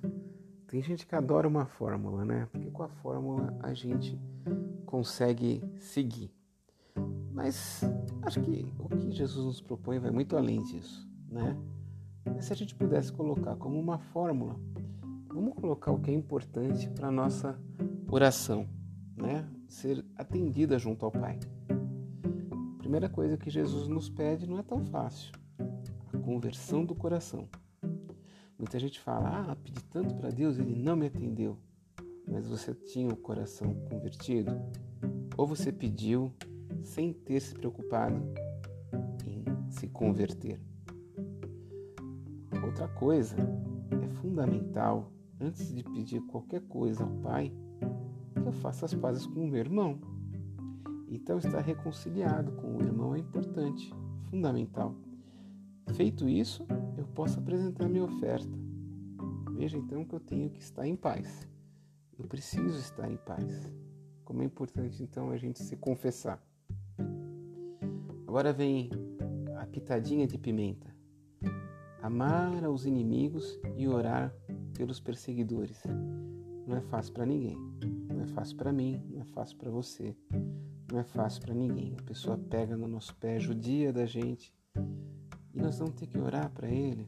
Tem 0.67 0.83
gente 0.83 1.07
que 1.07 1.15
adora 1.15 1.47
uma 1.47 1.65
fórmula, 1.65 2.23
né? 2.23 2.47
Porque 2.51 2.69
com 2.69 2.83
a 2.83 2.89
fórmula 2.89 3.57
a 3.59 3.73
gente 3.73 4.21
consegue 4.85 5.63
seguir. 5.79 6.31
Mas 7.33 7.81
acho 8.21 8.39
que 8.41 8.71
o 8.77 8.87
que 8.87 9.11
Jesus 9.11 9.43
nos 9.43 9.61
propõe 9.61 9.97
vai 9.97 10.11
muito 10.11 10.37
além 10.37 10.61
disso, 10.61 11.09
né? 11.27 11.57
Se 12.39 12.53
a 12.53 12.55
gente 12.55 12.75
pudesse 12.75 13.11
colocar 13.11 13.55
como 13.55 13.79
uma 13.79 13.97
fórmula, 13.97 14.55
vamos 15.27 15.55
colocar 15.55 15.91
o 15.91 15.99
que 15.99 16.11
é 16.11 16.13
importante 16.13 16.87
para 16.91 17.07
a 17.07 17.11
nossa 17.11 17.59
oração, 18.11 18.69
né? 19.17 19.49
Ser 19.67 20.05
atendida 20.15 20.77
junto 20.77 21.03
ao 21.03 21.11
Pai. 21.11 21.39
A 22.75 22.77
primeira 22.77 23.09
coisa 23.09 23.37
que 23.37 23.49
Jesus 23.49 23.87
nos 23.87 24.07
pede 24.07 24.47
não 24.47 24.59
é 24.59 24.63
tão 24.63 24.85
fácil: 24.85 25.40
a 26.13 26.17
conversão 26.17 26.85
do 26.85 26.95
coração. 26.95 27.47
Muita 28.57 28.77
gente 28.79 28.99
fala: 28.99 29.51
Ah, 29.51 29.55
pedi 29.55 29.83
tanto 29.85 30.15
para 30.15 30.29
Deus, 30.29 30.59
ele 30.59 30.75
não 30.75 30.95
me 30.95 31.07
atendeu. 31.07 31.57
Mas 32.27 32.47
você 32.47 32.73
tinha 32.73 33.09
o 33.09 33.17
coração 33.17 33.73
convertido? 33.89 34.51
Ou 35.37 35.47
você 35.47 35.71
pediu 35.71 36.31
sem 36.83 37.11
ter 37.11 37.39
se 37.39 37.53
preocupado 37.53 38.21
em 39.25 39.43
se 39.71 39.87
converter? 39.87 40.59
Outra 42.63 42.87
coisa 42.87 43.35
é 44.03 44.07
fundamental 44.21 45.11
antes 45.39 45.73
de 45.73 45.83
pedir 45.83 46.21
qualquer 46.21 46.61
coisa 46.61 47.03
ao 47.03 47.09
Pai 47.09 47.51
que 48.33 48.47
eu 48.47 48.51
faça 48.53 48.85
as 48.85 48.93
pazes 48.93 49.25
com 49.25 49.43
o 49.43 49.47
meu 49.47 49.59
irmão. 49.59 49.99
Então, 51.09 51.37
estar 51.37 51.59
reconciliado 51.59 52.51
com 52.53 52.77
o 52.77 52.81
irmão 52.81 53.13
é 53.13 53.19
importante, 53.19 53.93
fundamental. 54.29 54.95
Feito 55.95 56.27
isso, 56.27 56.65
eu 56.97 57.05
posso 57.07 57.39
apresentar 57.39 57.89
minha 57.89 58.05
oferta. 58.05 58.49
Veja 59.53 59.77
então 59.77 60.05
que 60.05 60.15
eu 60.15 60.19
tenho 60.19 60.49
que 60.49 60.61
estar 60.61 60.87
em 60.87 60.95
paz. 60.95 61.47
Eu 62.17 62.25
preciso 62.27 62.79
estar 62.79 63.11
em 63.11 63.17
paz. 63.17 63.71
Como 64.23 64.41
é 64.41 64.45
importante 64.45 65.03
então 65.03 65.31
a 65.31 65.37
gente 65.37 65.61
se 65.61 65.75
confessar. 65.75 66.41
Agora 68.25 68.53
vem 68.53 68.89
a 69.57 69.65
pitadinha 69.65 70.25
de 70.25 70.37
pimenta. 70.37 70.95
Amar 72.01 72.63
aos 72.63 72.85
inimigos 72.85 73.59
e 73.75 73.87
orar 73.87 74.33
pelos 74.73 74.99
perseguidores. 74.99 75.83
Não 76.65 76.77
é 76.77 76.81
fácil 76.81 77.13
para 77.13 77.25
ninguém. 77.25 77.57
Não 78.07 78.21
é 78.21 78.27
fácil 78.27 78.55
para 78.55 78.71
mim, 78.71 79.03
não 79.09 79.21
é 79.21 79.25
fácil 79.25 79.57
para 79.57 79.69
você. 79.69 80.15
Não 80.89 80.99
é 80.99 81.03
fácil 81.03 81.41
para 81.41 81.53
ninguém. 81.53 81.95
A 81.99 82.03
pessoa 82.03 82.37
pega 82.37 82.77
no 82.77 82.87
nosso 82.87 83.15
pé, 83.17 83.39
judia 83.39 83.91
da 83.91 84.05
gente, 84.05 84.53
e 85.53 85.61
nós 85.61 85.77
vamos 85.79 85.95
ter 85.95 86.07
que 86.07 86.17
orar 86.17 86.49
para 86.51 86.69
ele. 86.69 87.07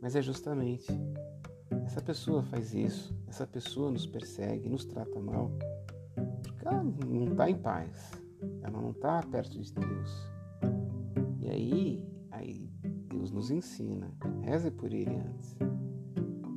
Mas 0.00 0.16
é 0.16 0.22
justamente 0.22 0.86
essa 1.84 2.00
pessoa 2.00 2.42
faz 2.42 2.74
isso, 2.74 3.14
essa 3.26 3.46
pessoa 3.46 3.90
nos 3.90 4.06
persegue, 4.06 4.68
nos 4.68 4.84
trata 4.84 5.20
mal, 5.20 5.50
porque 6.42 6.66
ela 6.66 6.82
não 6.82 7.32
está 7.32 7.50
em 7.50 7.56
paz, 7.56 8.12
ela 8.62 8.80
não 8.80 8.90
está 8.90 9.22
perto 9.22 9.60
de 9.60 9.72
Deus. 9.72 10.30
E 11.40 11.48
aí, 11.48 12.08
aí 12.30 12.70
Deus 13.08 13.30
nos 13.30 13.50
ensina, 13.50 14.10
reze 14.42 14.70
por 14.70 14.92
ele 14.92 15.16
antes. 15.16 15.56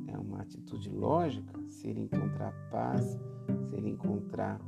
É 0.08 0.16
uma 0.16 0.40
atitude 0.42 0.88
lógica 0.88 1.60
se 1.68 1.88
ele 1.88 2.00
encontrar 2.00 2.52
paz, 2.70 3.18
se 3.68 3.76
ele 3.76 3.90
encontrar 3.90 4.60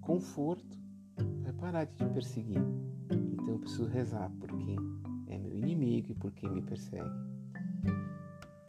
conforto, 0.00 0.78
vai 1.42 1.52
parar 1.52 1.84
de 1.84 1.94
te 1.94 2.04
perseguir. 2.06 2.62
Então 3.10 3.54
eu 3.54 3.58
preciso 3.58 3.86
rezar 3.86 4.30
por 4.38 4.48
quem 4.58 4.78
inimigo 5.66 6.12
e 6.12 6.14
por 6.14 6.32
quem 6.32 6.50
me 6.50 6.62
persegue. 6.62 7.10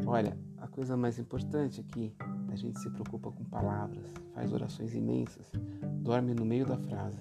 Olha, 0.06 0.38
a 0.58 0.68
coisa 0.68 0.98
mais 0.98 1.20
importante 1.20 1.82
aqui 1.82 2.14
da 2.48 2.56
gente 2.56 2.80
se 2.80 2.90
preocupa 2.90 3.32
com 3.32 3.44
palavras, 3.46 4.14
faz 4.34 4.52
orações 4.52 4.94
imensas, 4.96 5.52
dorme 6.02 6.34
no 6.34 6.46
meio 6.46 6.66
da 6.66 6.78
frase. 6.78 7.18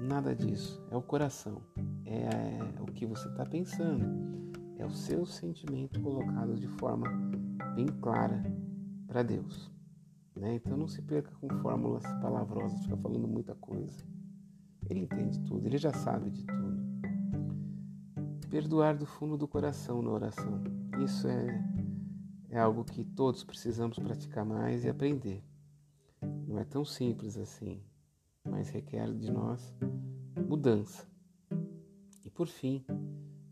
Nada 0.00 0.34
disso. 0.34 0.82
É 0.90 0.96
o 0.96 1.02
coração. 1.02 1.60
É 2.06 2.80
o 2.80 2.86
que 2.86 3.04
você 3.04 3.28
está 3.28 3.44
pensando. 3.44 4.06
É 4.78 4.86
o 4.86 4.90
seu 4.90 5.26
sentimento 5.26 6.00
colocado 6.00 6.54
de 6.54 6.68
forma 6.68 7.06
bem 7.74 7.86
clara 8.00 8.42
para 9.06 9.22
Deus. 9.22 9.70
Né? 10.34 10.54
Então 10.54 10.76
não 10.76 10.88
se 10.88 11.02
perca 11.02 11.30
com 11.40 11.48
fórmulas 11.60 12.04
palavrosas, 12.22 12.80
fica 12.84 12.96
falando 12.96 13.26
muita 13.28 13.54
coisa. 13.56 14.02
Ele 14.88 15.00
entende 15.00 15.40
tudo, 15.40 15.66
ele 15.66 15.76
já 15.76 15.92
sabe 15.92 16.30
de 16.30 16.44
tudo. 16.44 16.67
Perdoar 18.50 18.96
do 18.96 19.04
fundo 19.04 19.36
do 19.36 19.46
coração 19.46 20.00
na 20.00 20.10
oração. 20.10 20.62
Isso 21.04 21.28
é, 21.28 21.46
é 22.48 22.58
algo 22.58 22.82
que 22.82 23.04
todos 23.04 23.44
precisamos 23.44 23.98
praticar 23.98 24.42
mais 24.42 24.84
e 24.84 24.88
aprender. 24.88 25.44
Não 26.46 26.58
é 26.58 26.64
tão 26.64 26.82
simples 26.82 27.36
assim, 27.36 27.82
mas 28.42 28.70
requer 28.70 29.12
de 29.12 29.30
nós 29.30 29.74
mudança. 30.48 31.06
E 32.24 32.30
por 32.30 32.46
fim, 32.46 32.82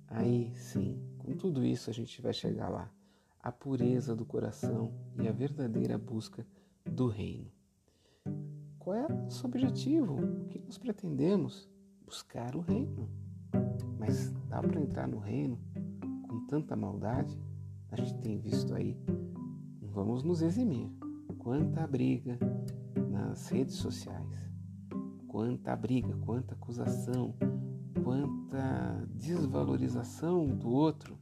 aí 0.08 0.54
sim, 0.56 0.98
com 1.18 1.36
tudo 1.36 1.62
isso 1.62 1.90
a 1.90 1.92
gente 1.92 2.22
vai 2.22 2.32
chegar 2.32 2.70
lá. 2.70 2.90
A 3.38 3.52
pureza 3.52 4.16
do 4.16 4.24
coração 4.24 4.94
e 5.20 5.28
a 5.28 5.32
verdadeira 5.32 5.98
busca 5.98 6.46
do 6.84 7.06
reino. 7.06 7.52
Qual 8.78 8.96
é 8.96 9.04
o 9.04 9.24
nosso 9.24 9.46
objetivo? 9.46 10.14
O 10.14 10.46
que 10.46 10.58
nós 10.58 10.78
pretendemos? 10.78 11.68
Buscar 12.02 12.56
o 12.56 12.60
reino. 12.60 13.25
Mas 14.06 14.30
dá 14.48 14.62
para 14.62 14.80
entrar 14.80 15.08
no 15.08 15.18
reino 15.18 15.58
com 16.28 16.46
tanta 16.46 16.76
maldade? 16.76 17.36
A 17.90 17.96
gente 17.96 18.14
tem 18.18 18.38
visto 18.38 18.72
aí. 18.72 18.96
Vamos 19.82 20.22
nos 20.22 20.42
eximir. 20.42 20.88
Quanta 21.38 21.84
briga 21.88 22.38
nas 23.10 23.48
redes 23.48 23.74
sociais, 23.74 24.48
quanta 25.26 25.74
briga, 25.74 26.16
quanta 26.18 26.54
acusação, 26.54 27.34
quanta 28.04 29.08
desvalorização 29.12 30.46
do 30.46 30.70
outro. 30.70 31.18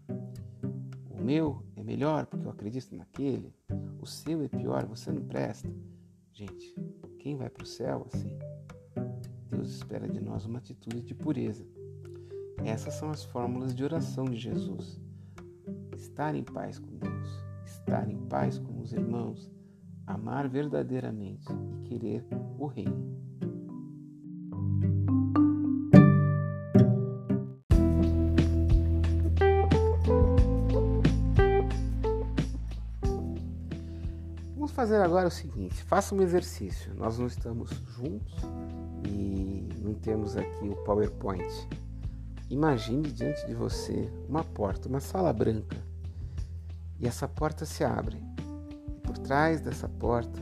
O 1.09 1.23
meu 1.23 1.65
é 1.77 1.83
melhor 1.83 2.27
porque 2.27 2.47
eu 2.47 2.51
acredito 2.51 2.95
naquele 2.95 3.55
o 3.99 4.07
seu 4.07 4.43
é 4.43 4.49
pior, 4.49 4.85
você 4.85 5.11
não 5.11 5.25
presta. 5.25 5.73
Gente, 6.35 6.75
quem 7.19 7.35
vai 7.35 7.49
para 7.49 7.65
o 7.65 7.67
céu 7.67 8.07
assim? 8.13 8.37
Deus 9.49 9.71
espera 9.71 10.07
de 10.07 10.21
nós 10.21 10.45
uma 10.45 10.59
atitude 10.59 11.01
de 11.01 11.15
pureza. 11.15 11.65
Essas 12.63 12.95
são 12.95 13.11
as 13.11 13.25
fórmulas 13.25 13.75
de 13.75 13.83
oração 13.83 14.25
de 14.25 14.37
Jesus. 14.37 15.01
Estar 15.97 16.35
em 16.35 16.45
paz 16.45 16.79
com 16.79 16.97
Deus, 16.97 17.45
estar 17.65 18.09
em 18.09 18.19
paz 18.27 18.59
com 18.59 18.81
os 18.81 18.93
irmãos, 18.93 19.51
amar 20.07 20.49
verdadeiramente 20.49 21.47
e 21.53 21.89
querer 21.89 22.27
o 22.59 22.67
reino. 22.67 23.15
fazer 34.75 35.01
agora 35.01 35.29
o 35.29 35.31
seguinte: 35.31 35.83
faça 35.85 36.15
um 36.15 36.21
exercício. 36.21 36.93
Nós 36.95 37.19
não 37.19 37.27
estamos 37.27 37.71
juntos 37.97 38.35
e 39.09 39.69
não 39.83 39.95
temos 39.95 40.37
aqui 40.37 40.69
o 40.69 40.77
PowerPoint. 40.85 41.49
Imagine 42.51 43.11
diante 43.11 43.47
de 43.47 43.55
você 43.55 44.13
uma 44.29 44.45
porta, 44.45 44.89
uma 44.89 45.01
sala 45.01 45.33
branca, 45.33 45.77
e 47.01 47.07
essa 47.07 47.27
porta 47.27 47.65
se 47.65 47.83
abre. 47.83 48.19
E 48.87 49.01
por 49.01 49.17
trás 49.19 49.61
dessa 49.63 49.89
porta, 49.89 50.41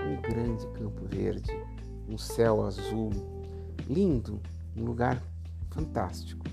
um 0.00 0.22
grande 0.22 0.66
campo 0.78 1.04
verde, 1.06 1.52
um 2.08 2.16
céu 2.16 2.64
azul, 2.64 3.10
lindo, 3.88 4.40
um 4.76 4.84
lugar 4.84 5.20
fantástico, 5.70 6.46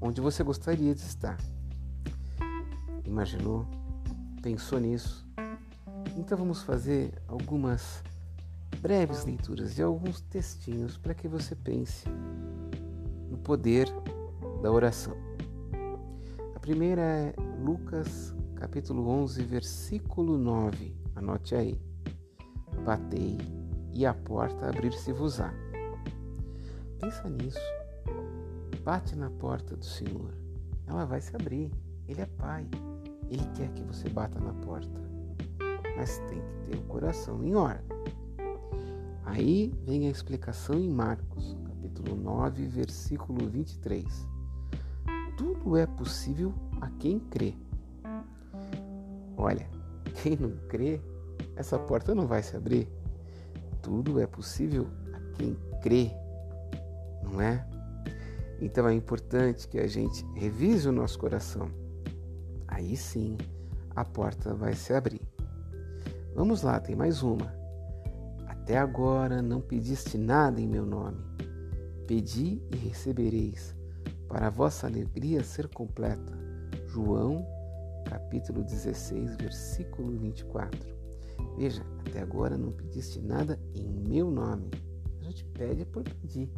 onde 0.00 0.20
você 0.20 0.42
gostaria 0.42 0.94
de 0.94 1.00
estar. 1.00 1.38
Imaginou? 3.06 3.66
Pensou 4.42 4.78
nisso? 4.78 5.26
Então 6.16 6.36
vamos 6.36 6.62
fazer 6.62 7.14
algumas 7.26 8.02
breves 8.80 9.24
leituras 9.24 9.74
de 9.74 9.82
alguns 9.82 10.20
textinhos 10.20 10.98
para 10.98 11.14
que 11.14 11.26
você 11.26 11.54
pense 11.54 12.04
no 13.32 13.38
poder 13.38 13.88
da 14.62 14.70
oração. 14.70 15.16
A 16.54 16.60
primeira 16.60 17.02
é 17.02 17.34
Lucas 17.58 18.32
capítulo 18.54 19.08
11, 19.08 19.42
versículo 19.42 20.38
9. 20.38 20.94
Anote 21.16 21.56
aí. 21.56 21.80
Batei 22.84 23.38
e 23.92 24.06
a 24.06 24.14
porta 24.14 24.68
abrir-se-vos-á. 24.68 25.52
Pensa 27.00 27.28
nisso. 27.28 27.58
Bate 28.84 29.16
na 29.16 29.30
porta 29.30 29.74
do 29.76 29.84
Senhor. 29.84 30.32
Ela 30.86 31.04
vai 31.04 31.20
se 31.20 31.34
abrir. 31.34 31.72
Ele 32.06 32.20
é 32.20 32.26
Pai. 32.26 32.68
Ele 33.28 33.44
quer 33.56 33.72
que 33.72 33.82
você 33.82 34.08
bata 34.08 34.38
na 34.38 34.52
porta 34.54 35.12
mas 35.96 36.18
tem 36.28 36.40
que 36.40 36.70
ter 36.70 36.76
o 36.76 36.82
coração 36.82 37.44
em 37.44 37.54
ordem. 37.54 37.84
Aí 39.24 39.72
vem 39.84 40.06
a 40.08 40.10
explicação 40.10 40.76
em 40.76 40.88
Marcos, 40.88 41.56
capítulo 41.92 42.16
9, 42.16 42.66
versículo 42.66 43.48
23. 43.48 44.04
Tudo 45.36 45.76
é 45.76 45.86
possível 45.86 46.54
a 46.80 46.88
quem 46.88 47.18
crê. 47.18 47.54
Olha, 49.36 49.68
quem 50.22 50.36
não 50.36 50.56
crê, 50.68 51.00
essa 51.54 51.78
porta 51.78 52.14
não 52.14 52.26
vai 52.26 52.42
se 52.42 52.56
abrir. 52.56 52.88
Tudo 53.82 54.20
é 54.20 54.26
possível 54.26 54.86
a 55.12 55.20
quem 55.36 55.56
crê, 55.82 56.10
não 57.22 57.40
é? 57.40 57.66
Então 58.60 58.88
é 58.88 58.94
importante 58.94 59.68
que 59.68 59.78
a 59.78 59.86
gente 59.86 60.24
revise 60.34 60.88
o 60.88 60.92
nosso 60.92 61.18
coração. 61.18 61.68
Aí 62.68 62.96
sim 62.96 63.36
a 63.94 64.04
porta 64.04 64.54
vai 64.54 64.72
se 64.74 64.94
abrir. 64.94 65.20
Vamos 66.34 66.62
lá, 66.62 66.80
tem 66.80 66.96
mais 66.96 67.22
uma. 67.22 67.52
Até 68.46 68.78
agora 68.78 69.42
não 69.42 69.60
pediste 69.60 70.16
nada 70.16 70.60
em 70.60 70.66
meu 70.66 70.86
nome. 70.86 71.32
Pedi 72.06 72.60
e 72.72 72.76
recebereis, 72.76 73.74
para 74.28 74.48
a 74.48 74.50
vossa 74.50 74.86
alegria 74.86 75.44
ser 75.44 75.68
completa. 75.68 76.32
João, 76.88 77.46
capítulo 78.06 78.64
16, 78.64 79.36
versículo 79.36 80.18
24. 80.18 80.78
Veja, 81.56 81.82
até 82.00 82.20
agora 82.20 82.58
não 82.58 82.72
pediste 82.72 83.20
nada 83.20 83.58
em 83.74 83.86
meu 83.88 84.30
nome. 84.30 84.70
A 85.20 85.24
gente 85.24 85.44
pede 85.44 85.84
por 85.84 86.02
pedir. 86.02 86.50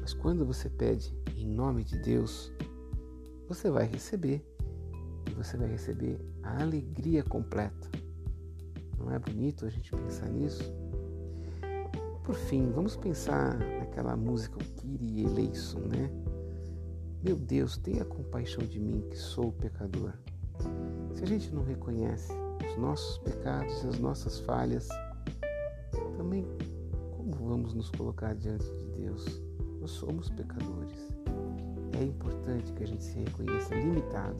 Mas 0.00 0.14
quando 0.14 0.46
você 0.46 0.70
pede 0.70 1.14
em 1.36 1.46
nome 1.46 1.84
de 1.84 1.98
Deus, 1.98 2.52
você 3.48 3.70
vai 3.70 3.86
receber. 3.86 4.44
E 5.30 5.34
você 5.34 5.56
vai 5.56 5.68
receber 5.68 6.18
a 6.42 6.62
alegria 6.62 7.22
completa. 7.22 7.90
Não 8.98 9.12
é 9.12 9.18
bonito 9.18 9.66
a 9.66 9.70
gente 9.70 9.90
pensar 9.90 10.28
nisso? 10.30 10.72
Por 12.26 12.34
fim, 12.34 12.72
vamos 12.72 12.96
pensar 12.96 13.56
naquela 13.78 14.16
música, 14.16 14.58
Kyrie 14.80 15.26
eleison, 15.26 15.78
né? 15.78 16.10
Meu 17.22 17.36
Deus, 17.36 17.78
tenha 17.78 18.04
compaixão 18.04 18.66
de 18.66 18.80
mim 18.80 19.00
que 19.08 19.16
sou 19.16 19.52
pecador. 19.52 20.12
Se 21.14 21.22
a 21.22 21.26
gente 21.26 21.54
não 21.54 21.62
reconhece 21.62 22.32
os 22.68 22.76
nossos 22.78 23.18
pecados 23.18 23.84
e 23.84 23.86
as 23.86 24.00
nossas 24.00 24.40
falhas, 24.40 24.88
também 26.16 26.44
como 27.16 27.32
vamos 27.48 27.74
nos 27.74 27.90
colocar 27.90 28.34
diante 28.34 28.66
de 28.74 28.86
Deus? 29.02 29.40
Nós 29.80 29.92
somos 29.92 30.28
pecadores. 30.28 31.14
É 31.96 32.02
importante 32.02 32.72
que 32.72 32.82
a 32.82 32.86
gente 32.88 33.04
se 33.04 33.20
reconheça 33.20 33.72
limitado, 33.72 34.36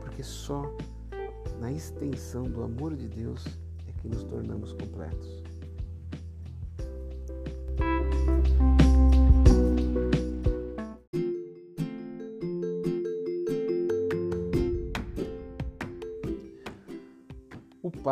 porque 0.00 0.22
só 0.22 0.62
na 1.60 1.70
extensão 1.70 2.44
do 2.44 2.62
amor 2.62 2.96
de 2.96 3.06
Deus 3.06 3.44
que 4.00 4.08
nos 4.08 4.24
tornamos 4.24 4.72
completos. 4.72 5.41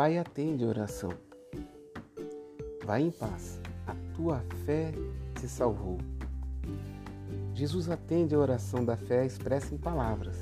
Pai 0.01 0.17
atende 0.17 0.63
a 0.63 0.67
oração. 0.67 1.13
Vai 2.83 3.03
em 3.03 3.11
paz, 3.11 3.59
a 3.85 3.93
tua 4.15 4.43
fé 4.65 4.91
te 5.39 5.47
salvou. 5.47 5.99
Jesus 7.53 7.87
atende 7.87 8.33
a 8.33 8.39
oração 8.39 8.83
da 8.83 8.97
fé 8.97 9.27
expressa 9.27 9.75
em 9.75 9.77
palavras. 9.77 10.37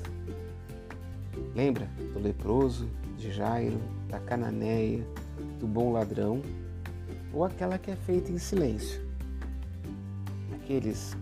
Lembra 1.54 1.90
do 2.14 2.18
leproso, 2.18 2.88
de 3.18 3.30
Jairo, 3.30 3.78
da 4.08 4.18
cananeia, 4.18 5.06
do 5.58 5.66
bom 5.66 5.92
ladrão 5.92 6.40
ou 7.30 7.44
aquela 7.44 7.76
que 7.76 7.90
é 7.90 7.96
feita 7.96 8.32
em 8.32 8.38
silêncio. 8.38 9.06
Aqueles 10.54 11.14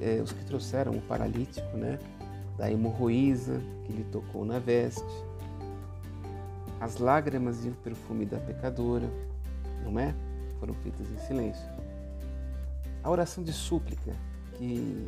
eh, 0.00 0.22
os 0.22 0.32
que 0.32 0.46
trouxeram 0.46 0.92
o 0.92 1.02
paralítico, 1.02 1.76
né, 1.76 1.98
da 2.56 2.72
hemorroísa 2.72 3.60
que 3.84 3.92
lhe 3.92 4.04
tocou 4.04 4.46
na 4.46 4.58
veste. 4.58 5.31
As 6.82 6.98
lágrimas 6.98 7.64
e 7.64 7.68
o 7.68 7.74
perfume 7.76 8.26
da 8.26 8.40
pecadora, 8.40 9.08
não 9.84 10.00
é? 10.00 10.12
Foram 10.58 10.74
feitas 10.74 11.08
em 11.12 11.18
silêncio. 11.18 11.64
A 13.04 13.08
oração 13.08 13.44
de 13.44 13.52
súplica 13.52 14.12
que 14.58 15.06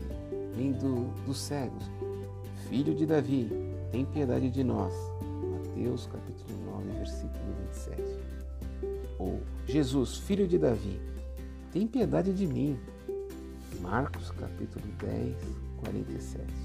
vem 0.55 0.71
do, 0.71 1.07
dos 1.27 1.37
cegos. 1.37 1.91
Filho 2.69 2.95
de 2.95 3.05
Davi, 3.05 3.51
tem 3.91 4.05
piedade 4.05 4.51
de 4.51 4.63
nós. 4.63 4.95
Mateus 5.51 6.07
capítulo 6.07 6.57
9, 6.65 6.91
versículo 6.93 7.55
27. 7.67 8.03
Ou 9.19 9.43
Jesus, 9.67 10.19
filho 10.19 10.47
de 10.47 10.59
Davi, 10.59 11.01
tem 11.73 11.89
piedade 11.89 12.33
de 12.33 12.47
mim. 12.47 12.79
Marcos 13.81 14.31
capítulo 14.31 14.87
10, 15.01 15.37
47. 15.79 16.64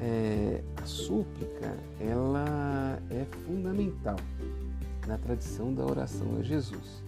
É, 0.00 0.62
a 0.82 0.86
súplica 0.86 1.76
ela 2.00 3.00
é 3.10 3.24
fundamental 3.46 4.16
na 5.06 5.16
tradição 5.16 5.72
da 5.72 5.84
oração 5.84 6.36
a 6.38 6.42
Jesus. 6.42 7.02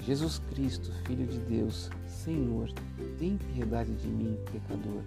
Jesus 0.00 0.38
Cristo, 0.50 0.92
Filho 1.06 1.26
de 1.26 1.38
Deus, 1.38 1.90
Senhor, 2.06 2.70
tem 3.18 3.38
piedade 3.38 3.94
de 3.94 4.06
mim, 4.06 4.36
pecador. 4.52 5.02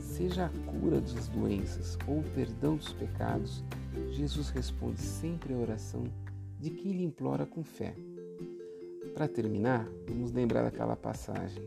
Seja 0.00 0.46
a 0.46 0.70
cura 0.70 1.00
das 1.00 1.28
doenças 1.28 1.96
ou 2.06 2.18
o 2.18 2.24
perdão 2.34 2.76
dos 2.76 2.92
pecados, 2.92 3.62
Jesus 4.10 4.50
responde 4.50 5.00
sempre 5.00 5.54
à 5.54 5.56
oração 5.56 6.04
de 6.58 6.70
quem 6.70 6.92
lhe 6.92 7.04
implora 7.04 7.46
com 7.46 7.62
fé. 7.62 7.94
Para 9.14 9.28
terminar, 9.28 9.88
vamos 10.06 10.32
lembrar 10.32 10.62
daquela 10.64 10.96
passagem. 10.96 11.62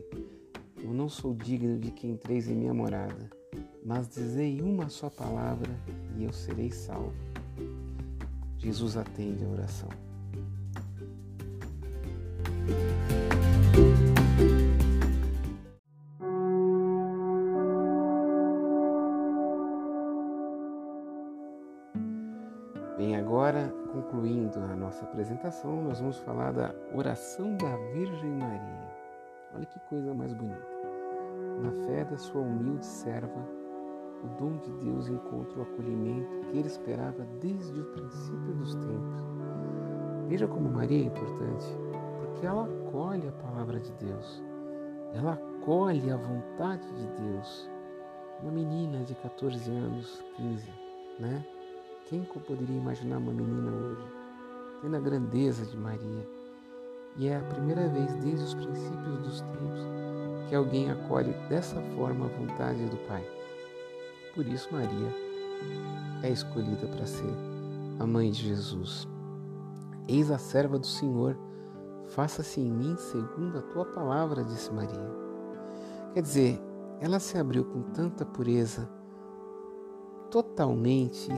Eu 0.82 0.92
não 0.92 1.08
sou 1.08 1.34
digno 1.34 1.78
de 1.78 1.90
que 1.90 2.06
entreis 2.06 2.48
em 2.48 2.54
minha 2.54 2.74
morada, 2.74 3.30
mas 3.84 4.08
dizei 4.08 4.60
uma 4.62 4.88
só 4.88 5.10
palavra 5.10 5.70
e 6.16 6.24
eu 6.24 6.32
serei 6.32 6.70
salvo. 6.70 7.12
Jesus 8.58 8.96
atende 8.96 9.44
a 9.44 9.48
oração. 9.48 9.88
Bem, 22.96 23.16
agora 23.16 23.68
concluindo 23.92 24.60
a 24.60 24.76
nossa 24.76 25.04
apresentação, 25.04 25.82
nós 25.82 25.98
vamos 25.98 26.18
falar 26.18 26.52
da 26.52 26.72
oração 26.94 27.56
da 27.56 27.76
Virgem 27.92 28.30
Maria. 28.30 28.92
Olha 29.54 29.66
que 29.66 29.80
coisa 29.80 30.14
mais 30.14 30.32
bonita. 30.32 30.70
Na 31.60 31.72
fé 31.86 32.04
da 32.04 32.16
sua 32.16 32.40
humilde 32.42 32.86
serva, 32.86 33.61
o 34.22 34.28
dom 34.38 34.56
de 34.58 34.70
Deus 34.84 35.08
encontra 35.08 35.58
o 35.58 35.62
acolhimento 35.62 36.46
que 36.50 36.58
ele 36.58 36.68
esperava 36.68 37.26
desde 37.40 37.80
o 37.80 37.84
princípio 37.84 38.54
dos 38.54 38.74
tempos. 38.74 39.32
Veja 40.28 40.46
como 40.46 40.70
Maria 40.70 41.02
é 41.02 41.06
importante, 41.06 41.66
porque 42.20 42.46
ela 42.46 42.64
acolhe 42.64 43.28
a 43.28 43.32
palavra 43.32 43.80
de 43.80 43.92
Deus, 43.92 44.42
ela 45.14 45.34
acolhe 45.34 46.10
a 46.10 46.16
vontade 46.16 46.86
de 46.94 47.06
Deus. 47.20 47.70
Uma 48.42 48.52
menina 48.52 49.04
de 49.04 49.14
14 49.14 49.70
anos, 49.70 50.24
15, 50.36 50.68
né? 51.20 51.44
Quem 52.06 52.24
poderia 52.24 52.76
imaginar 52.76 53.18
uma 53.18 53.32
menina 53.32 53.70
hoje? 53.70 54.04
Tendo 54.80 54.96
a 54.96 55.00
grandeza 55.00 55.64
de 55.64 55.76
Maria. 55.76 56.28
E 57.16 57.28
é 57.28 57.36
a 57.36 57.42
primeira 57.42 57.88
vez 57.88 58.14
desde 58.16 58.44
os 58.44 58.54
princípios 58.54 59.18
dos 59.18 59.40
tempos 59.42 59.86
que 60.48 60.54
alguém 60.54 60.90
acolhe 60.90 61.32
dessa 61.48 61.80
forma 61.94 62.26
a 62.26 62.28
vontade 62.28 62.84
do 62.86 62.96
Pai. 63.06 63.41
Por 64.34 64.46
isso, 64.46 64.72
Maria 64.72 65.14
é 66.22 66.30
escolhida 66.30 66.86
para 66.86 67.04
ser 67.04 67.34
a 67.98 68.06
mãe 68.06 68.30
de 68.30 68.48
Jesus. 68.48 69.06
Eis 70.08 70.30
a 70.30 70.38
serva 70.38 70.78
do 70.78 70.86
Senhor, 70.86 71.36
faça-se 72.06 72.60
em 72.60 72.70
mim 72.70 72.96
segundo 72.96 73.58
a 73.58 73.62
tua 73.62 73.84
palavra, 73.84 74.42
disse 74.42 74.72
Maria. 74.72 75.10
Quer 76.14 76.22
dizer, 76.22 76.60
ela 77.00 77.18
se 77.18 77.36
abriu 77.36 77.64
com 77.64 77.82
tanta 77.82 78.24
pureza, 78.24 78.88
totalmente 80.30 81.28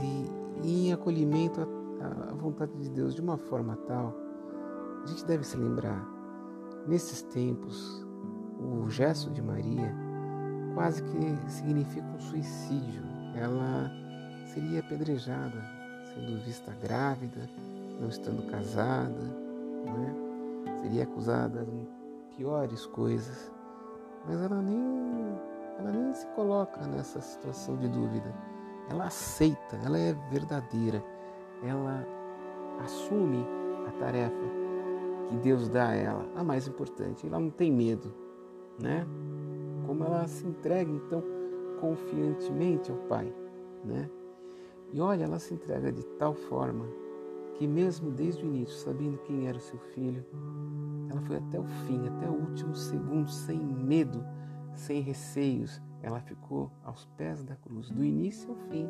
e 0.62 0.88
em 0.88 0.92
acolhimento 0.92 1.60
à, 2.00 2.34
vontade 2.34 2.72
de 2.76 2.88
Deus 2.90 3.14
de 3.14 3.20
uma 3.20 3.36
forma 3.36 3.76
tal, 3.88 4.14
a 5.02 5.06
gente 5.06 5.24
deve 5.24 5.44
se 5.44 5.56
lembrar, 5.56 6.06
nesses 6.86 7.22
tempos, 7.22 8.06
o 8.58 8.88
gesto 8.88 9.30
de 9.30 9.42
Maria 9.42 10.03
quase 10.74 11.02
que 11.02 11.50
significa 11.50 12.06
um 12.06 12.20
suicídio. 12.20 13.02
Ela 13.34 13.90
seria 14.46 14.80
apedrejada, 14.80 15.62
sendo 16.12 16.44
vista 16.44 16.72
grávida, 16.82 17.48
não 18.00 18.08
estando 18.08 18.48
casada, 18.50 19.22
não 19.84 20.04
é? 20.04 20.80
seria 20.82 21.04
acusada 21.04 21.64
de 21.64 21.88
piores 22.36 22.86
coisas. 22.86 23.50
Mas 24.26 24.40
ela 24.40 24.60
nem, 24.60 25.38
ela 25.78 25.90
nem 25.90 26.14
se 26.14 26.26
coloca 26.28 26.86
nessa 26.86 27.20
situação 27.20 27.76
de 27.76 27.88
dúvida 27.88 28.32
ela 28.90 29.04
aceita, 29.04 29.76
ela 29.84 29.98
é 29.98 30.12
verdadeira, 30.30 31.02
ela 31.62 32.06
assume 32.82 33.46
a 33.86 33.92
tarefa 33.92 34.64
que 35.28 35.36
Deus 35.36 35.68
dá 35.68 35.88
a 35.88 35.94
ela, 35.94 36.26
a 36.36 36.44
mais 36.44 36.68
importante, 36.68 37.26
ela 37.26 37.38
não 37.38 37.50
tem 37.50 37.72
medo, 37.72 38.12
né? 38.78 39.06
Como 39.86 40.04
ela 40.04 40.26
se 40.26 40.46
entrega 40.46 40.90
então 40.90 41.22
confiantemente 41.80 42.90
ao 42.90 42.98
Pai, 43.08 43.32
né? 43.84 44.08
E 44.92 45.00
olha, 45.00 45.24
ela 45.24 45.38
se 45.38 45.54
entrega 45.54 45.92
de 45.92 46.04
tal 46.18 46.34
forma 46.34 46.86
que 47.54 47.66
mesmo 47.66 48.10
desde 48.10 48.44
o 48.44 48.48
início, 48.48 48.76
sabendo 48.76 49.18
quem 49.18 49.46
era 49.46 49.56
o 49.56 49.60
seu 49.60 49.78
filho, 49.78 50.24
ela 51.10 51.20
foi 51.22 51.36
até 51.36 51.58
o 51.58 51.64
fim, 51.64 52.06
até 52.08 52.28
o 52.28 52.34
último 52.34 52.74
segundo, 52.74 53.28
sem 53.28 53.58
medo, 53.58 54.24
sem 54.74 55.00
receios, 55.00 55.80
ela 56.02 56.20
ficou 56.20 56.70
aos 56.84 57.06
pés 57.16 57.42
da 57.42 57.56
cruz, 57.56 57.90
do 57.90 58.04
início 58.04 58.50
ao 58.50 58.56
fim. 58.68 58.88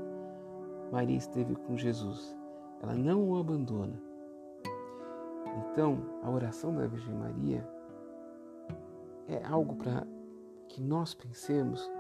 Maria 0.91 1.17
esteve 1.17 1.55
com 1.55 1.77
Jesus. 1.77 2.37
Ela 2.83 2.95
não 2.95 3.31
o 3.31 3.39
abandona. 3.39 4.01
Então, 5.71 5.99
a 6.23 6.31
oração 6.31 6.75
da 6.75 6.87
Virgem 6.87 7.15
Maria 7.15 7.69
é 9.29 9.45
algo 9.45 9.77
para 9.77 10.07
que 10.69 10.83
nós 10.83 11.15
pensemos 11.15 11.91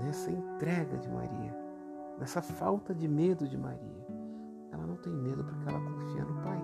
nessa 0.00 0.30
entrega 0.30 0.96
de 0.98 1.08
Maria, 1.08 1.56
nessa 2.18 2.40
falta 2.40 2.94
de 2.94 3.08
medo 3.08 3.46
de 3.46 3.56
Maria. 3.56 4.06
Ela 4.70 4.86
não 4.86 4.96
tem 4.96 5.12
medo 5.12 5.44
porque 5.44 5.68
ela 5.68 5.80
confia 5.80 6.24
no 6.24 6.42
Pai. 6.42 6.62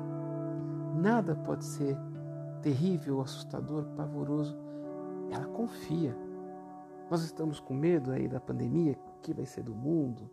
Nada 0.97 1.37
pode 1.37 1.65
ser 1.65 1.97
terrível, 2.63 3.21
assustador, 3.21 3.85
pavoroso. 3.97 4.57
Ela 5.31 5.47
confia. 5.47 6.17
Nós 7.11 7.23
estamos 7.23 7.61
com 7.61 7.75
medo 7.75 8.11
aí 8.11 8.29
da 8.29 8.41
pandemia, 8.41 8.99
o 9.17 9.21
que 9.21 9.33
vai 9.33 9.47
ser 9.47 9.63
do 9.63 9.75
mundo, 9.75 10.31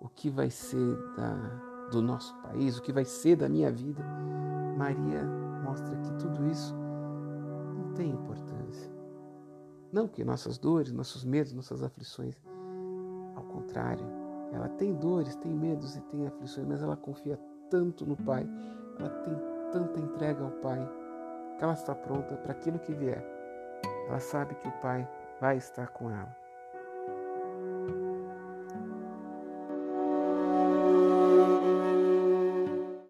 o 0.00 0.08
que 0.08 0.30
vai 0.30 0.50
ser 0.50 0.96
da, 1.16 1.88
do 1.90 2.02
nosso 2.02 2.34
país, 2.42 2.78
o 2.78 2.82
que 2.82 2.92
vai 2.92 3.04
ser 3.04 3.36
da 3.36 3.48
minha 3.48 3.70
vida. 3.70 4.04
Maria 4.76 5.24
mostra 5.64 5.96
que 5.96 6.12
tudo 6.14 6.46
isso 6.46 6.74
não 7.76 7.92
tem 7.94 8.10
importância. 8.10 8.55
Não 9.96 10.06
que 10.06 10.22
nossas 10.22 10.58
dores, 10.58 10.92
nossos 10.92 11.24
medos, 11.24 11.54
nossas 11.54 11.82
aflições, 11.82 12.36
ao 13.34 13.42
contrário, 13.44 14.04
ela 14.52 14.68
tem 14.68 14.92
dores, 14.92 15.34
tem 15.36 15.50
medos 15.50 15.96
e 15.96 16.02
tem 16.02 16.26
aflições, 16.26 16.66
mas 16.66 16.82
ela 16.82 16.98
confia 16.98 17.40
tanto 17.70 18.04
no 18.04 18.14
Pai, 18.14 18.46
ela 18.98 19.08
tem 19.08 19.34
tanta 19.72 19.98
entrega 19.98 20.44
ao 20.44 20.50
Pai, 20.50 20.86
que 21.56 21.64
ela 21.64 21.72
está 21.72 21.94
pronta 21.94 22.36
para 22.36 22.52
aquilo 22.52 22.78
que 22.78 22.92
vier. 22.92 23.24
Ela 24.06 24.20
sabe 24.20 24.54
que 24.56 24.68
o 24.68 24.80
Pai 24.82 25.08
vai 25.40 25.56
estar 25.56 25.88
com 25.88 26.10
ela. 26.10 26.36